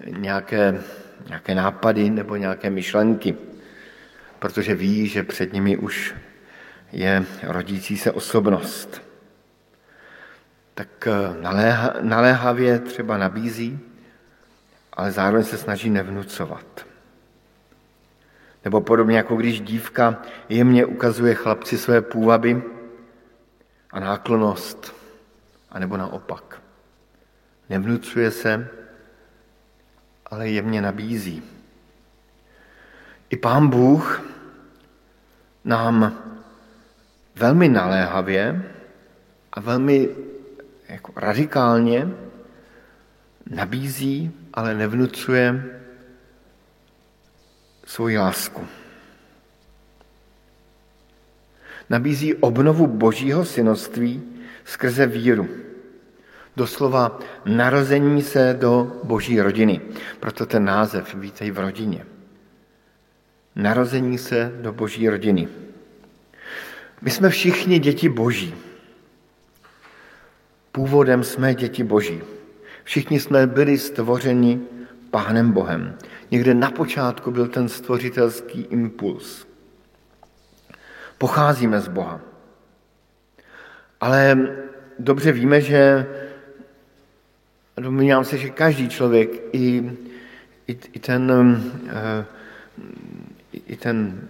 nějaké, 0.07 0.83
nějaké 1.29 1.55
nápady 1.55 2.11
nebo 2.11 2.37
nějaké 2.37 2.71
myšlenky, 2.71 3.37
protože 4.39 4.75
ví, 4.75 5.09
že 5.09 5.23
před 5.23 5.53
nimi 5.53 5.77
už 5.77 6.15
je 6.93 7.25
rodící 7.43 7.97
se 7.97 8.13
osobnost 8.13 9.05
tak 10.75 11.07
eh, 11.07 11.43
naléha, 11.43 11.95
naléhavě 12.01 12.79
třeba 12.79 13.19
nabízí, 13.19 13.81
ale 14.93 15.13
zároveň 15.13 15.45
se 15.45 15.59
snaží 15.59 15.91
nevnucovat. 15.91 16.87
Nebo 18.65 18.81
podobně 18.81 19.17
jako 19.17 19.37
když 19.37 19.61
dívka 19.61 20.23
jemně 20.49 20.87
ukazuje 20.87 21.35
chlapci 21.35 21.79
své 21.79 22.03
půvaby 22.03 22.63
a 23.91 24.01
náklonost, 24.01 24.95
anebo 25.71 25.97
naopak. 25.97 26.63
Nevnucuje 27.71 28.31
se, 28.31 28.69
ale 30.27 30.49
jemně 30.49 30.83
nabízí. 30.83 31.43
I 33.31 33.37
pán 33.37 33.69
Bůh 33.69 34.23
nám 35.65 36.19
velmi 37.37 37.69
naléhavě 37.69 38.71
a 39.53 39.61
velmi 39.61 40.09
jako 40.89 41.13
radikálně 41.17 42.09
nabízí, 43.51 44.33
ale 44.55 44.75
nevnucuje 44.75 45.65
svoji 47.87 48.19
lásku. 48.19 48.67
Nabízí 51.91 52.35
obnovu 52.35 52.87
božího 52.87 53.45
synoství 53.45 54.23
skrze 54.65 55.07
víru. 55.07 55.49
Doslova 56.57 57.19
narození 57.45 58.23
se 58.23 58.57
do 58.61 59.01
boží 59.05 59.41
rodiny. 59.41 59.81
Proto 60.21 60.47
ten 60.47 60.65
název 60.65 61.15
Vítej 61.15 61.51
v 61.51 61.59
rodině. 61.59 62.07
Narození 63.57 64.19
se 64.19 64.53
do 64.61 64.73
boží 64.73 65.09
rodiny. 65.09 65.49
My 67.03 67.11
jsme 67.11 67.31
všichni 67.31 67.79
děti 67.79 68.09
boží. 68.09 68.55
Původem 70.73 71.25
jsme 71.25 71.55
děti 71.55 71.85
boží. 71.85 72.21
Všichni 72.85 73.21
jsme 73.21 73.47
byli 73.47 73.79
stvořeni 73.79 74.61
Pánem 75.15 75.53
Bohem. 75.53 75.95
Někde 76.31 76.55
na 76.55 76.71
počátku 76.71 77.31
byl 77.31 77.47
ten 77.49 77.69
stvořitelský 77.69 78.67
impuls. 78.71 79.47
Pocházíme 81.19 81.81
z 81.81 81.89
Boha. 81.89 82.21
Ale 84.01 84.49
dobře 84.99 85.33
víme, 85.33 85.61
že 85.61 86.07
domnívám 87.77 88.25
se, 88.25 88.39
že 88.39 88.51
každý 88.51 88.89
člověk, 88.89 89.31
i, 89.53 89.93
i, 90.67 90.79
i 90.93 90.99
ten, 90.99 91.31
eh, 91.89 92.25
i 93.67 93.77
ten, 93.77 94.21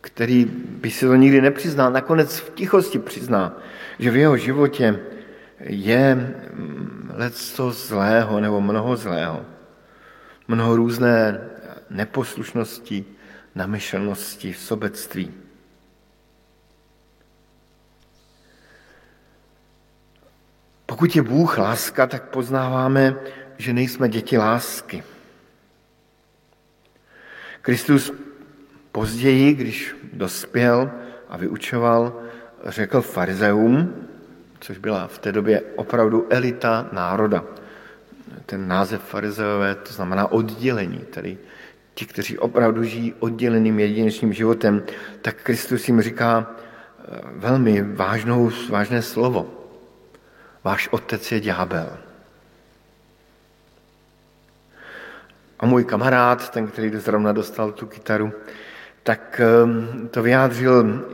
který 0.00 0.44
by 0.54 0.90
si 0.90 1.06
to 1.06 1.14
nikdy 1.14 1.40
nepřiznal, 1.40 1.92
nakonec 1.92 2.38
v 2.38 2.50
tichosti 2.50 2.98
přizná, 2.98 3.58
že 3.98 4.10
v 4.10 4.16
jeho 4.16 4.36
životě 4.36 5.00
je 5.60 6.34
leco 7.14 7.70
zlého 7.70 8.40
nebo 8.40 8.60
mnoho 8.60 8.96
zlého. 8.96 9.55
Mnoho 10.48 10.76
různé 10.76 11.40
neposlušnosti, 11.90 13.04
namyšlenosti, 13.54 14.54
sobectví. 14.54 15.34
Pokud 20.86 21.16
je 21.16 21.22
Bůh 21.22 21.58
láska, 21.58 22.06
tak 22.06 22.28
poznáváme, 22.28 23.16
že 23.58 23.72
nejsme 23.72 24.08
děti 24.08 24.38
lásky. 24.38 25.04
Kristus 27.62 28.12
později, 28.92 29.54
když 29.54 29.96
dospěl 30.12 30.90
a 31.28 31.36
vyučoval, 31.36 32.22
řekl 32.64 33.02
farizeum, 33.02 34.06
což 34.60 34.78
byla 34.78 35.06
v 35.06 35.18
té 35.18 35.32
době 35.32 35.60
opravdu 35.76 36.26
elita 36.30 36.88
národa. 36.92 37.44
Ten 38.46 38.68
název 38.68 39.02
farizeové, 39.02 39.74
to 39.74 39.92
znamená 39.92 40.32
oddělení, 40.32 40.98
tedy 40.98 41.38
ti, 41.94 42.06
kteří 42.06 42.38
opravdu 42.38 42.84
žijí 42.84 43.14
odděleným 43.18 43.78
jedinečným 43.78 44.32
životem, 44.32 44.82
tak 45.22 45.42
Kristus 45.42 45.88
jim 45.88 46.02
říká 46.02 46.46
eh, 46.46 47.20
velmi 47.36 47.82
vážnou, 47.82 48.50
vážné 48.70 49.02
slovo. 49.02 49.50
Váš 50.64 50.88
otec 50.88 51.32
je 51.32 51.40
ďábel. 51.40 51.98
A 55.58 55.66
můj 55.66 55.84
kamarád, 55.84 56.50
ten, 56.50 56.66
který 56.66 56.90
zrovna 56.96 57.32
dostal 57.32 57.72
tu 57.72 57.86
kytaru, 57.86 58.32
tak 59.02 59.40
ehm, 59.40 60.08
to 60.08 60.22
vyjádřil 60.22 61.06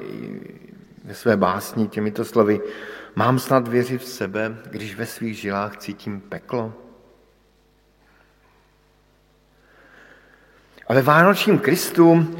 ve 1.05 1.15
své 1.15 1.37
básni 1.37 1.89
těmito 1.89 2.25
slovy. 2.25 2.61
Mám 3.15 3.39
snad 3.39 3.69
věřit 3.69 4.03
v 4.03 4.09
sebe, 4.09 4.57
když 4.71 4.97
ve 4.97 5.07
svých 5.07 5.39
žilách 5.39 5.77
cítím 5.77 6.21
peklo? 6.21 6.82
A 10.93 10.95
ve 10.95 11.03
Vánočním 11.03 11.59
Kristu 11.59 12.37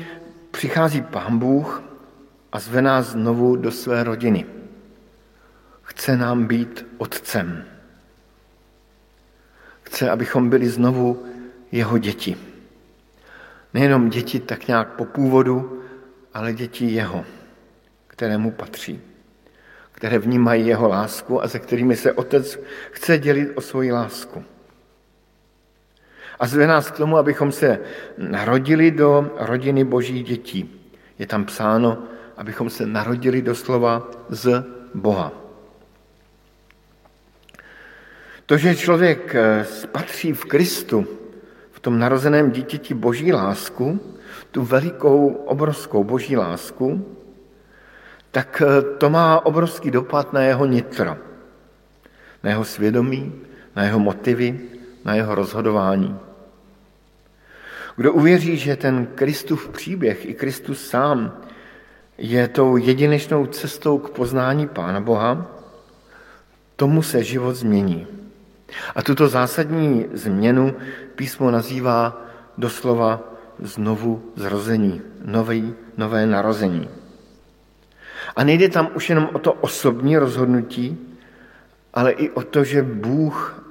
přichází 0.51 1.03
Pán 1.03 1.39
Bůh 1.39 1.83
a 2.53 2.59
zve 2.59 2.83
nás 2.83 3.07
znovu 3.07 3.57
do 3.57 3.71
své 3.71 4.05
rodiny. 4.05 4.47
Chce 5.83 6.17
nám 6.17 6.47
být 6.47 6.87
otcem. 6.99 7.65
Chce, 9.83 10.11
abychom 10.11 10.51
byli 10.51 10.69
znovu 10.69 11.27
jeho 11.73 11.99
děti. 11.99 12.37
Nejenom 13.75 14.09
děti 14.09 14.41
tak 14.41 14.69
nějak 14.69 14.89
po 14.89 15.05
původu, 15.05 15.83
ale 16.35 16.53
děti 16.53 16.87
jeho, 16.87 17.25
kterému 18.07 18.51
patří, 18.51 19.01
které 19.93 20.19
vnímají 20.19 20.67
jeho 20.67 20.89
lásku 20.89 21.43
a 21.43 21.49
se 21.49 21.59
kterými 21.59 21.97
se 21.97 22.13
otec 22.13 22.59
chce 22.91 23.19
dělit 23.19 23.53
o 23.55 23.61
svoji 23.61 23.93
lásku. 23.93 24.45
A 26.43 26.47
zve 26.47 26.67
nás 26.67 26.91
k 26.91 26.97
tomu, 26.97 27.17
abychom 27.17 27.53
se 27.53 27.79
narodili 28.19 28.91
do 28.91 29.31
rodiny 29.39 29.85
boží 29.85 30.23
dětí. 30.23 30.71
Je 31.19 31.27
tam 31.27 31.45
psáno, 31.45 32.03
abychom 32.37 32.71
se 32.71 32.87
narodili 32.87 33.43
doslova 33.43 34.11
z 34.29 34.65
Boha. 34.95 35.33
To, 38.47 38.57
že 38.57 38.77
člověk 38.77 39.35
eh, 39.35 39.65
spatří 39.65 40.33
v 40.33 40.45
Kristu, 40.45 41.07
v 41.71 41.81
tom 41.81 41.99
narozeném 41.99 42.51
dítěti 42.51 42.95
boží 42.95 43.33
lásku, 43.33 44.01
tu 44.51 44.63
velikou, 44.63 45.29
obrovskou 45.29 46.05
boží 46.05 46.37
lásku, 46.37 47.17
tak 48.31 48.63
eh, 48.67 48.83
to 48.99 49.11
má 49.11 49.47
obrovský 49.47 49.91
dopad 49.91 50.33
na 50.33 50.43
jeho 50.43 50.67
nitro, 50.67 51.17
na 52.43 52.51
jeho 52.51 52.65
svědomí, 52.65 53.33
na 53.77 53.85
jeho 53.85 53.99
motivy, 53.99 54.61
na 55.05 55.15
jeho 55.15 55.35
rozhodování. 55.35 56.32
Kdo 57.97 58.13
uvěří, 58.13 58.57
že 58.57 58.77
ten 58.77 59.07
Kristův 59.15 59.69
příběh 59.69 60.27
i 60.27 60.35
Kristus 60.35 60.87
sám 60.87 61.37
je 62.19 62.49
tou 62.49 62.77
jedinečnou 62.77 63.47
cestou 63.47 63.99
k 63.99 64.11
poznání 64.11 64.69
Pána 64.69 65.01
Boha, 65.01 65.47
tomu 66.77 67.03
se 67.03 67.25
život 67.25 67.55
změní. 67.55 68.07
A 68.95 69.03
tuto 69.03 69.29
zásadní 69.29 70.07
změnu 70.13 70.75
písmo 71.15 71.51
nazývá 71.51 72.27
doslova 72.59 73.21
znovu 73.59 74.33
zrození, 74.37 75.03
nový, 75.25 75.75
nové 75.97 76.27
narození. 76.27 76.89
A 78.37 78.45
nejde 78.45 78.69
tam 78.69 78.91
už 78.95 79.09
jenom 79.09 79.29
o 79.33 79.39
to 79.39 79.53
osobní 79.53 80.19
rozhodnutí, 80.19 80.99
ale 81.95 82.13
i 82.13 82.31
o 82.31 82.43
to, 82.43 82.65
že 82.65 82.83
Bůh 82.83 83.62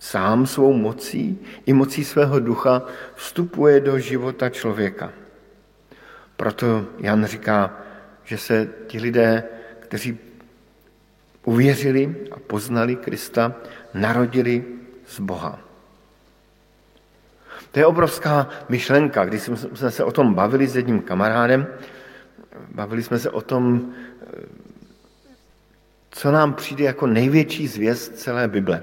sám 0.00 0.46
svou 0.46 0.72
mocí 0.72 1.38
i 1.66 1.72
mocí 1.72 2.04
svého 2.04 2.40
ducha 2.40 2.82
vstupuje 3.14 3.80
do 3.80 3.98
života 3.98 4.48
člověka. 4.48 5.12
Proto 6.36 6.86
Jan 6.98 7.24
říká, 7.24 7.76
že 8.24 8.38
se 8.38 8.68
ti 8.86 8.98
lidé, 8.98 9.44
kteří 9.80 10.18
uvěřili 11.44 12.16
a 12.32 12.38
poznali 12.38 12.96
Krista, 12.96 13.54
narodili 13.94 14.64
z 15.06 15.20
Boha. 15.20 15.60
To 17.70 17.78
je 17.78 17.86
obrovská 17.86 18.48
myšlenka. 18.68 19.24
Když 19.24 19.42
jsme 19.74 19.90
se 19.90 20.04
o 20.04 20.12
tom 20.12 20.34
bavili 20.34 20.68
s 20.68 20.76
jedním 20.76 21.02
kamarádem, 21.02 21.66
bavili 22.74 23.02
jsme 23.02 23.18
se 23.18 23.30
o 23.30 23.40
tom, 23.40 23.92
co 26.10 26.30
nám 26.30 26.54
přijde 26.54 26.84
jako 26.84 27.06
největší 27.06 27.68
zvěst 27.68 28.18
celé 28.18 28.48
Bible. 28.48 28.82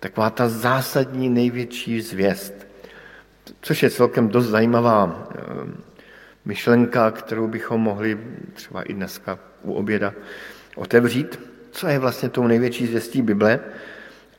Taková 0.00 0.30
ta 0.30 0.48
zásadní 0.48 1.28
největší 1.28 2.00
zvěst. 2.00 2.54
Což 3.60 3.82
je 3.82 3.90
celkem 3.90 4.28
dost 4.28 4.46
zajímavá 4.46 5.28
eh, 5.30 5.42
myšlenka, 6.44 7.10
kterou 7.10 7.48
bychom 7.48 7.80
mohli 7.80 8.18
třeba 8.52 8.82
i 8.82 8.94
dneska 8.94 9.38
u 9.62 9.72
oběda 9.72 10.14
otevřít. 10.76 11.40
Co 11.70 11.86
je 11.86 11.98
vlastně 11.98 12.28
tou 12.28 12.46
největší 12.46 12.86
zvěstí 12.86 13.22
Bible? 13.22 13.60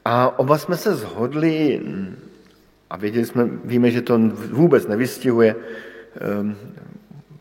A 0.06 0.40
oba 0.40 0.58
jsme 0.58 0.78
se 0.78 0.96
zhodli, 0.96 1.82
a 2.90 2.98
věděli 2.98 3.26
jsme, 3.26 3.50
víme, 3.66 3.92
že 3.92 4.02
to 4.02 4.20
vůbec 4.50 4.88
nevystihuje 4.88 5.56
eh, 5.56 6.56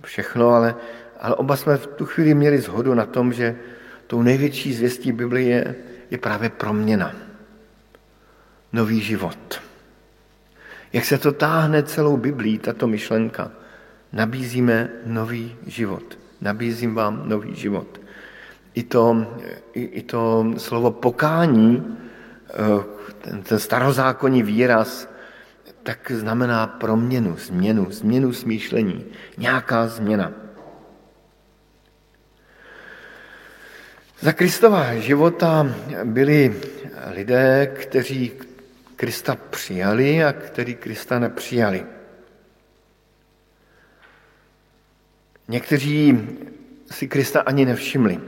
všechno, 0.04 0.48
ale, 0.48 0.74
ale 1.20 1.34
oba 1.34 1.56
jsme 1.56 1.76
v 1.76 1.86
tu 1.86 2.06
chvíli 2.06 2.34
měli 2.34 2.58
zhodu 2.58 2.94
na 2.94 3.06
tom, 3.06 3.32
že 3.32 3.56
tou 4.06 4.22
největší 4.22 4.74
zvěstí 4.74 5.12
Bible 5.12 5.40
je, 5.40 5.74
je 6.10 6.18
právě 6.18 6.48
proměna 6.50 7.29
nový 8.72 9.00
život. 9.00 9.62
Jak 10.92 11.04
se 11.04 11.18
to 11.18 11.32
táhne 11.32 11.82
celou 11.82 12.16
Biblí, 12.16 12.58
tato 12.58 12.86
myšlenka. 12.86 13.50
Nabízíme 14.12 14.88
nový 15.06 15.56
život. 15.66 16.18
Nabízím 16.40 16.94
vám 16.94 17.28
nový 17.28 17.54
život. 17.54 18.00
I 18.74 18.82
to, 18.82 19.26
i, 19.72 19.82
i 19.82 20.02
to 20.02 20.46
slovo 20.56 20.90
pokání, 20.90 21.98
eh, 22.50 22.54
ten, 23.20 23.42
ten 23.42 23.58
starozákonní 23.58 24.42
výraz, 24.42 25.08
tak 25.82 26.10
znamená 26.10 26.66
proměnu, 26.66 27.36
změnu, 27.36 27.86
změnu 27.90 28.32
smýšlení, 28.32 29.04
nějaká 29.38 29.88
změna. 29.88 30.32
Za 34.20 34.32
Kristova 34.32 34.94
života 34.94 35.74
byli 36.04 36.60
lidé, 37.10 37.66
kteří 37.74 38.32
Krista 39.00 39.36
přijali 39.50 40.24
a 40.24 40.32
který 40.32 40.74
Krista 40.74 41.18
nepřijali. 41.18 41.86
Někteří 45.48 46.28
si 46.90 47.08
Krista 47.08 47.40
ani 47.40 47.64
nevšimli. 47.64 48.20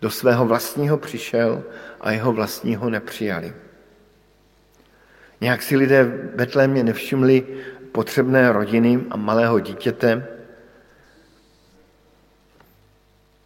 Do 0.00 0.10
svého 0.10 0.46
vlastního 0.46 0.98
přišel 0.98 1.64
a 2.00 2.10
jeho 2.10 2.32
vlastního 2.32 2.90
nepřijali. 2.90 3.54
Nějak 5.40 5.62
si 5.62 5.76
lidé 5.76 6.04
v 6.04 6.36
Betlémě 6.36 6.84
nevšimli 6.84 7.46
potřebné 7.92 8.52
rodiny 8.52 9.00
a 9.10 9.16
malého 9.16 9.60
dítěte 9.60 10.26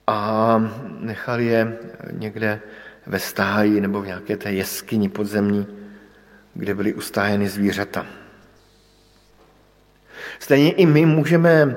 a 0.07 0.59
nechali 0.99 1.47
je 1.47 1.79
někde 2.11 2.61
ve 3.07 3.19
stáji 3.19 3.81
nebo 3.81 4.03
v 4.03 4.07
nějaké 4.07 4.37
té 4.37 4.53
jeskyni 4.53 5.09
podzemní 5.09 5.84
kde 6.55 6.75
byly 6.75 6.95
ustájeny 6.95 7.49
zvířata. 7.49 8.07
Stejně 10.39 10.73
i 10.73 10.87
my 10.87 11.07
můžeme 11.07 11.77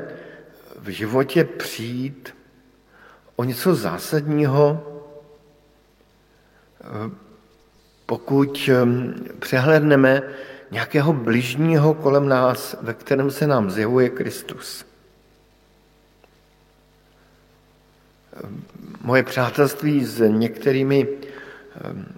v 0.80 0.90
životě 0.90 1.44
přijít 1.44 2.36
o 3.36 3.44
něco 3.44 3.76
zásadního, 3.76 4.94
pokud 8.06 8.70
ehm, 8.74 9.14
přehledneme 9.40 10.22
nějakého 10.72 11.14
bližního 11.14 11.94
kolem 11.94 12.28
nás, 12.28 12.76
ve 12.82 12.94
kterém 12.94 13.32
se 13.32 13.48
nám 13.48 13.72
zjevuje 13.72 14.10
Kristus. 14.10 14.86
Moje 19.02 19.24
přátelství 19.24 20.06
s 20.06 20.28
některými 20.28 21.08
ehm, 21.84 22.17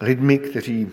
lidmi, 0.00 0.38
kteří 0.38 0.90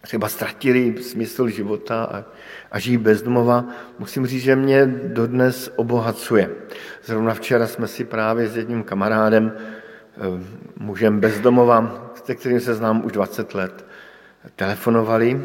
třeba 0.00 0.28
ztratili 0.28 1.02
smysl 1.02 1.48
života 1.48 2.04
a, 2.04 2.24
a 2.70 2.78
žijí 2.78 2.96
bezdomova, 2.96 3.64
musím 3.98 4.26
říct, 4.26 4.42
že 4.42 4.56
mě 4.56 4.86
dodnes 4.86 5.72
obohacuje. 5.76 6.50
Zrovna 7.04 7.34
včera 7.34 7.66
jsme 7.66 7.88
si 7.88 8.04
právě 8.04 8.48
s 8.48 8.56
jedním 8.56 8.82
kamarádem, 8.82 9.52
eh, 9.56 10.20
mužem 10.78 11.20
bezdomova, 11.20 12.10
se 12.24 12.34
kterým 12.34 12.60
se 12.60 12.74
znám 12.74 13.04
už 13.04 13.12
20 13.12 13.54
let, 13.54 13.84
telefonovali 14.56 15.42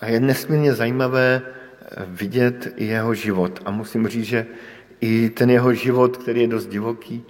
a 0.00 0.06
je 0.06 0.20
nesmírně 0.20 0.74
zajímavé 0.74 1.42
vidět 2.06 2.74
jeho 2.76 3.14
život. 3.14 3.62
A 3.64 3.70
musím 3.70 4.08
říct, 4.08 4.24
že 4.24 4.46
i 5.00 5.30
ten 5.30 5.50
jeho 5.50 5.74
život, 5.74 6.16
který 6.16 6.40
je 6.40 6.48
dost 6.48 6.66
divoký, 6.66 7.24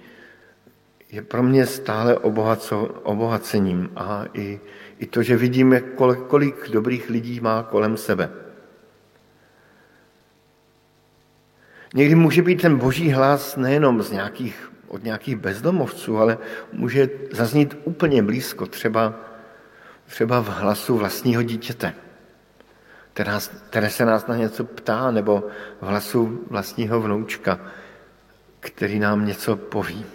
je 1.13 1.21
pro 1.21 1.43
mě 1.43 1.65
stále 1.65 2.17
obohacením 3.03 3.89
a 3.95 4.25
i, 4.33 4.59
i 4.99 5.05
to, 5.05 5.23
že 5.23 5.37
vidím, 5.37 5.75
kolik, 5.95 6.19
kolik 6.19 6.69
dobrých 6.69 7.09
lidí 7.09 7.39
má 7.39 7.63
kolem 7.63 7.97
sebe. 7.97 8.29
Někdy 11.93 12.15
může 12.15 12.41
být 12.41 12.61
ten 12.61 12.77
boží 12.77 13.11
hlas 13.11 13.55
nejenom 13.55 14.03
z 14.03 14.11
nějakých, 14.11 14.71
od 14.87 15.03
nějakých 15.03 15.35
bezdomovců, 15.35 16.17
ale 16.17 16.37
může 16.71 17.09
zaznít 17.31 17.77
úplně 17.83 18.23
blízko, 18.23 18.65
třeba, 18.65 19.13
třeba 20.05 20.41
v 20.41 20.47
hlasu 20.47 20.97
vlastního 20.97 21.43
dítěte, 21.43 21.93
které, 23.13 23.37
které 23.69 23.89
se 23.89 24.05
nás 24.05 24.27
na 24.27 24.35
něco 24.35 24.63
ptá, 24.63 25.11
nebo 25.11 25.43
v 25.81 25.85
hlasu 25.85 26.45
vlastního 26.49 27.01
vnoučka, 27.01 27.59
který 28.59 28.99
nám 28.99 29.25
něco 29.25 29.55
poví. 29.55 30.05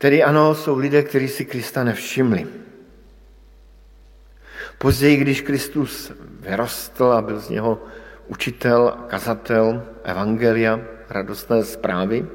Tedy 0.00 0.22
ano, 0.22 0.54
jsou 0.54 0.78
lidé, 0.78 1.02
kteří 1.02 1.28
si 1.28 1.44
Krista 1.44 1.84
nevšimli. 1.84 2.46
Později, 4.78 5.16
když 5.16 5.40
Kristus 5.40 6.12
vyrostl 6.40 7.04
a 7.04 7.22
byl 7.22 7.40
z 7.40 7.48
něho 7.48 7.82
učitel, 8.28 8.96
kazatel 9.06 9.82
evangelia, 10.04 10.80
radostné 11.08 11.64
zprávy, 11.64 12.26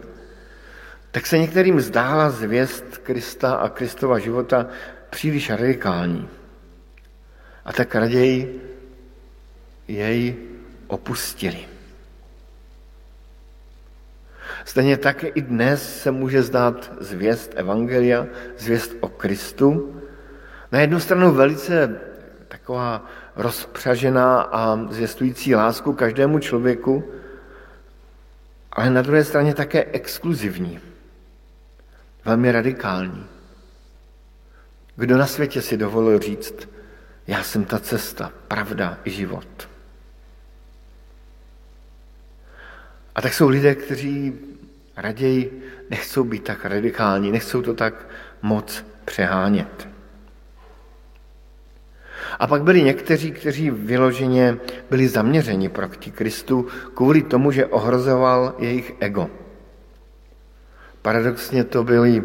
tak 1.12 1.26
se 1.26 1.38
některým 1.38 1.82
zdála 1.82 2.30
zvěst 2.30 2.98
Krista 2.98 3.56
a 3.56 3.70
Kristova 3.70 4.20
života 4.20 4.68
příliš 5.10 5.50
radikální. 5.50 6.30
A 7.66 7.74
tak 7.74 7.96
raději 7.96 8.62
jej 9.88 10.36
opustili. 10.88 11.75
Stejně 14.66 14.98
tak 14.98 15.24
i 15.24 15.42
dnes 15.42 16.02
se 16.02 16.12
může 16.12 16.44
zdát 16.44 16.92
zvěst 17.00 17.52
Evangelia, 17.56 18.28
zvěst 18.58 18.92
o 19.00 19.10
Kristu. 19.10 20.02
Na 20.72 20.80
jednu 20.80 21.00
stranu 21.00 21.32
velice 21.32 22.02
taková 22.48 23.06
rozpřažená 23.36 24.42
a 24.42 24.88
zvěstující 24.90 25.56
lásku 25.56 25.94
každému 25.94 26.40
člověku, 26.40 27.12
ale 28.72 28.90
na 28.90 29.02
druhé 29.02 29.24
straně 29.24 29.54
také 29.54 29.84
exkluzivní, 29.84 30.80
velmi 32.26 32.52
radikální. 32.52 33.26
Kdo 34.96 35.18
na 35.18 35.26
světě 35.26 35.62
si 35.62 35.78
dovolil 35.78 36.20
říct, 36.20 36.70
já 37.28 37.44
jsem 37.44 37.66
ta 37.66 37.80
cesta, 37.80 38.32
pravda 38.48 38.98
i 39.04 39.10
život. 39.10 39.70
A 43.16 43.22
tak 43.22 43.34
jsou 43.34 43.50
lidé, 43.50 43.76
kteří 43.76 44.34
raději 44.98 45.62
nechcou 45.90 46.24
být 46.24 46.44
tak 46.44 46.66
radikální, 46.66 47.32
nechcou 47.32 47.62
to 47.62 47.74
tak 47.74 48.08
moc 48.42 48.86
přehánět. 49.06 49.88
A 52.40 52.48
pak 52.48 52.64
byli 52.64 52.84
někteří, 52.84 53.32
kteří 53.32 53.70
vyloženě 53.70 54.58
byli 54.90 55.08
zaměřeni 55.08 55.70
proti 55.70 56.12
Kristu 56.12 56.68
kvůli 56.94 57.22
tomu, 57.22 57.52
že 57.52 57.66
ohrozoval 57.66 58.56
jejich 58.60 58.94
ego. 59.00 59.30
Paradoxně 61.02 61.64
to 61.64 61.84
byli 61.84 62.24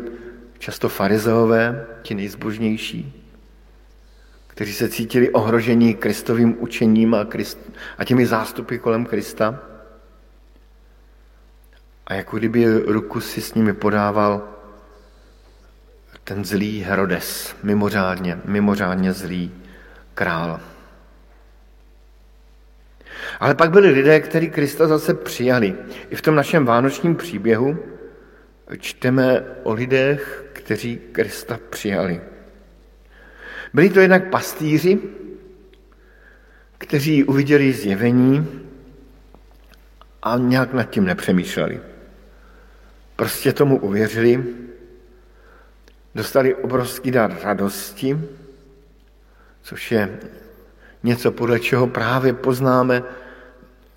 často 0.59 0.89
farizeové, 0.89 1.87
ti 2.03 2.15
nejzbožnější, 2.15 3.27
kteří 4.47 4.73
se 4.73 4.89
cítili 4.89 5.31
ohrožení 5.31 5.95
Kristovým 5.95 6.57
učením 6.59 7.15
a, 7.15 7.25
Krist, 7.25 7.59
a 7.99 8.05
těmi 8.05 8.27
zástupy 8.27 8.77
kolem 8.79 9.07
Krista. 9.07 9.63
A 12.11 12.15
jako 12.15 12.39
kdyby 12.39 12.67
ruku 12.67 13.21
si 13.21 13.41
s 13.41 13.55
nimi 13.55 13.73
podával 13.73 14.49
ten 16.25 16.45
zlý 16.45 16.83
Herodes, 16.83 17.57
mimořádně, 17.63 18.39
mimořádně 18.45 19.13
zlý 19.13 19.53
král. 20.15 20.61
Ale 23.41 23.55
pak 23.55 23.71
byli 23.71 23.91
lidé, 23.91 24.21
kteří 24.21 24.51
Krista 24.51 24.87
zase 24.87 25.15
přijali. 25.15 25.75
I 26.11 26.17
v 26.17 26.23
tom 26.23 26.35
našem 26.35 26.65
vánočním 26.65 27.17
příběhu 27.17 27.79
čteme 28.79 29.45
o 29.63 29.73
lidech, 29.73 30.45
kteří 30.53 31.01
Krista 31.13 31.59
přijali. 31.71 32.21
Byli 33.75 33.91
to 33.91 34.01
jednak 34.01 34.31
pastýři, 34.31 34.99
kteří 36.79 37.25
uviděli 37.25 37.73
zjevení 37.73 38.49
a 40.23 40.39
nějak 40.39 40.73
nad 40.73 40.91
tím 40.91 41.05
nepřemýšleli. 41.05 41.90
Prostě 43.21 43.53
tomu 43.53 43.79
uvěřili, 43.79 44.45
dostali 46.15 46.55
obrovský 46.55 47.11
dar 47.11 47.37
radosti, 47.43 48.19
což 49.63 49.93
je 49.93 50.19
něco, 51.03 51.33
podle 51.33 51.61
čeho 51.61 51.87
právě 51.87 52.33
poznáme, 52.33 53.03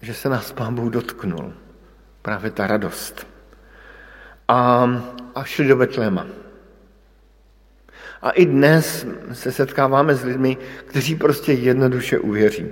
že 0.02 0.14
se 0.14 0.30
nás 0.30 0.52
Pán 0.52 0.76
Bůh 0.76 0.94
dotknul. 0.94 1.54
Právě 2.22 2.52
ta 2.52 2.68
radost. 2.68 3.28
A, 4.48 4.90
a 5.36 5.44
šli 5.44 5.68
do 5.68 5.76
Betléma. 5.76 6.28
A 8.22 8.30
i 8.30 8.46
dnes 8.46 9.08
se 9.34 9.52
setkáváme 9.52 10.16
s 10.16 10.24
lidmi, 10.24 10.58
kteří 10.86 11.16
prostě 11.16 11.54
jednoduše 11.54 12.20
uvěří. 12.20 12.68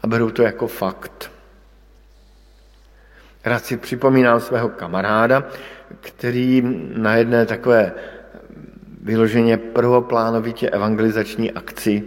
A 0.00 0.06
berou 0.06 0.30
to 0.30 0.42
jako 0.42 0.66
fakt. 0.66 1.39
Rád 3.44 3.64
si 3.64 3.76
připomínám 3.76 4.40
svého 4.40 4.68
kamaráda, 4.68 5.44
který 6.00 6.62
na 6.96 7.16
jedné 7.16 7.46
takové 7.46 7.92
vyloženě 9.02 9.56
prvoplánovitě 9.56 10.70
evangelizační 10.70 11.52
akci, 11.52 12.04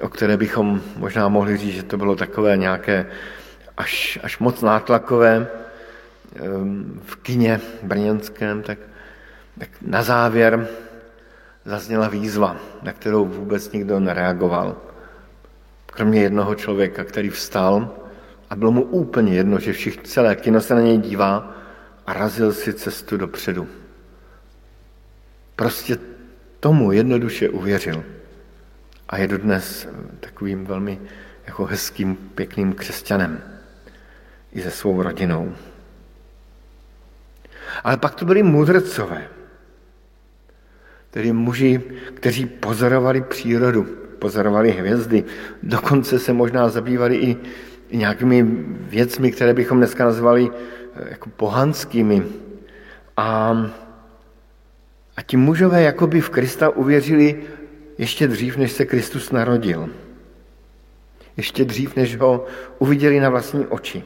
o 0.00 0.08
které 0.08 0.36
bychom 0.36 0.80
možná 0.96 1.28
mohli 1.28 1.56
říct, 1.56 1.74
že 1.74 1.82
to 1.82 1.96
bylo 1.96 2.16
takové 2.16 2.56
nějaké 2.56 3.06
až, 3.76 4.18
až 4.22 4.38
moc 4.38 4.60
nátlakové 4.60 5.46
ehm, 6.36 7.00
v 7.04 7.16
kině 7.16 7.60
brněnském, 7.82 8.62
tak, 8.62 8.78
tak 9.58 9.68
na 9.82 10.02
závěr 10.02 10.68
zazněla 11.64 12.08
výzva, 12.08 12.56
na 12.82 12.92
kterou 12.92 13.24
vůbec 13.24 13.72
nikdo 13.72 14.00
nereagoval. 14.00 14.76
Kromě 15.86 16.22
jednoho 16.22 16.54
člověka, 16.54 17.04
který 17.04 17.30
vstal 17.30 18.01
a 18.52 18.56
bylo 18.56 18.72
mu 18.72 18.82
úplně 18.82 19.34
jedno, 19.34 19.58
že 19.58 19.72
všichni, 19.72 20.02
celé 20.02 20.36
kino 20.36 20.60
se 20.60 20.74
na 20.74 20.80
něj 20.80 20.98
dívá 20.98 21.56
a 22.06 22.12
razil 22.12 22.52
si 22.52 22.72
cestu 22.72 23.16
dopředu. 23.16 23.68
Prostě 25.56 25.98
tomu 26.60 26.92
jednoduše 26.92 27.48
uvěřil. 27.48 28.04
A 29.08 29.18
je 29.18 29.28
dodnes 29.28 29.88
takovým 30.20 30.64
velmi 30.64 31.00
jako 31.46 31.64
hezkým, 31.64 32.16
pěkným 32.16 32.72
křesťanem. 32.72 33.40
I 34.52 34.62
se 34.62 34.70
svou 34.70 35.02
rodinou. 35.02 35.54
Ale 37.84 37.96
pak 37.96 38.14
to 38.14 38.24
byli 38.24 38.42
mudrcové, 38.42 39.28
tedy 41.10 41.32
muži, 41.32 41.82
kteří 42.14 42.46
pozorovali 42.46 43.20
přírodu, 43.20 43.82
pozorovali 44.18 44.70
hvězdy, 44.70 45.24
dokonce 45.62 46.18
se 46.18 46.32
možná 46.32 46.68
zabývali 46.68 47.16
i 47.16 47.36
nějakými 47.96 48.42
věcmi, 48.72 49.32
které 49.32 49.54
bychom 49.54 49.78
dneska 49.78 50.04
nazvali 50.04 50.50
eh, 50.50 51.10
jako 51.10 51.30
pohanskými. 51.30 52.22
A 53.16 53.56
a 55.16 55.22
ti 55.22 55.36
mužové 55.36 55.82
jakoby 55.82 56.20
v 56.20 56.30
Krista 56.30 56.68
uvěřili 56.68 57.42
ještě 57.98 58.28
dřív, 58.28 58.56
než 58.56 58.72
se 58.72 58.84
Kristus 58.84 59.30
narodil. 59.30 59.88
Ještě 61.36 61.64
dřív, 61.64 61.96
než 61.96 62.16
ho 62.16 62.46
uviděli 62.78 63.20
na 63.20 63.30
vlastní 63.30 63.66
oči. 63.66 64.04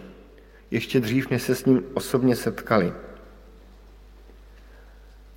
Ještě 0.71 1.01
dřív, 1.01 1.31
než 1.31 1.43
se 1.43 1.55
s 1.55 1.65
ním 1.65 1.83
osobně 1.95 2.37
setkali. 2.37 2.93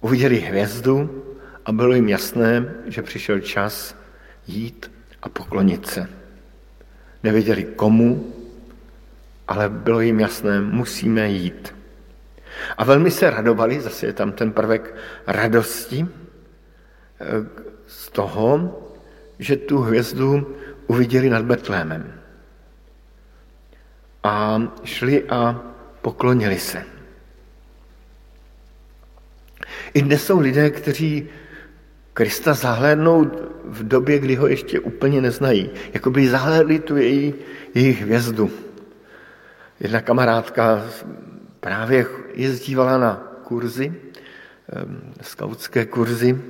Uviděli 0.01 0.39
hvězdu 0.39 1.23
a 1.65 1.71
bylo 1.71 1.93
jim 1.93 2.09
jasné, 2.09 2.75
že 2.85 3.01
přišel 3.01 3.39
čas 3.39 3.95
jít 4.47 4.91
a 5.21 5.29
poklonit 5.29 5.87
se. 5.87 6.09
Nevěděli 7.23 7.63
komu, 7.63 8.33
ale 9.49 9.69
bylo 9.69 10.01
jim 10.01 10.19
jasné, 10.19 10.61
musíme 10.61 11.29
jít. 11.29 11.75
A 12.77 12.83
velmi 12.83 13.11
se 13.11 13.29
radovali, 13.29 13.81
zase 13.81 14.05
je 14.05 14.13
tam 14.13 14.31
ten 14.31 14.51
prvek 14.51 14.95
radosti 15.27 16.05
eh, 16.05 17.25
z 17.87 18.09
toho, 18.09 18.79
že 19.39 19.55
tu 19.55 19.77
hvězdu 19.77 20.55
uviděli 20.87 21.29
nad 21.29 21.45
Betlémem. 21.45 22.13
A 24.23 24.61
šli 24.83 25.23
a 25.29 25.61
poklonili 26.01 26.59
se. 26.59 26.83
I 29.93 30.01
dnes 30.01 30.25
jsou 30.25 30.39
lidé, 30.39 30.69
kteří 30.69 31.29
Krista 32.13 32.53
zahlédnout 32.53 33.41
v 33.65 33.87
době, 33.87 34.19
kdy 34.19 34.35
ho 34.35 34.47
ještě 34.47 34.79
úplně 34.79 35.21
neznají. 35.21 35.69
Jako 35.93 36.11
by 36.11 36.29
zahlédli 36.29 36.79
tu 36.79 36.97
její, 36.97 37.33
její 37.73 37.91
hvězdu. 37.91 38.51
Jedna 39.79 40.01
kamarádka 40.01 40.85
právě 41.59 42.05
jezdívala 42.33 42.97
na 42.97 43.15
kurzy, 43.43 43.93
skautské 45.21 45.85
kurzy, 45.85 46.41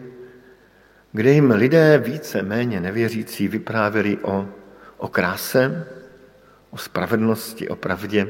kde 1.12 1.32
jim 1.32 1.52
lidé 1.52 1.98
více 1.98 2.42
méně 2.42 2.82
nevěřící 2.82 3.48
vyprávěli 3.48 4.18
o, 4.18 4.50
o 4.98 5.08
kráse, 5.08 5.88
o 6.70 6.78
spravedlnosti, 6.78 7.70
o 7.70 7.76
pravdě. 7.76 8.28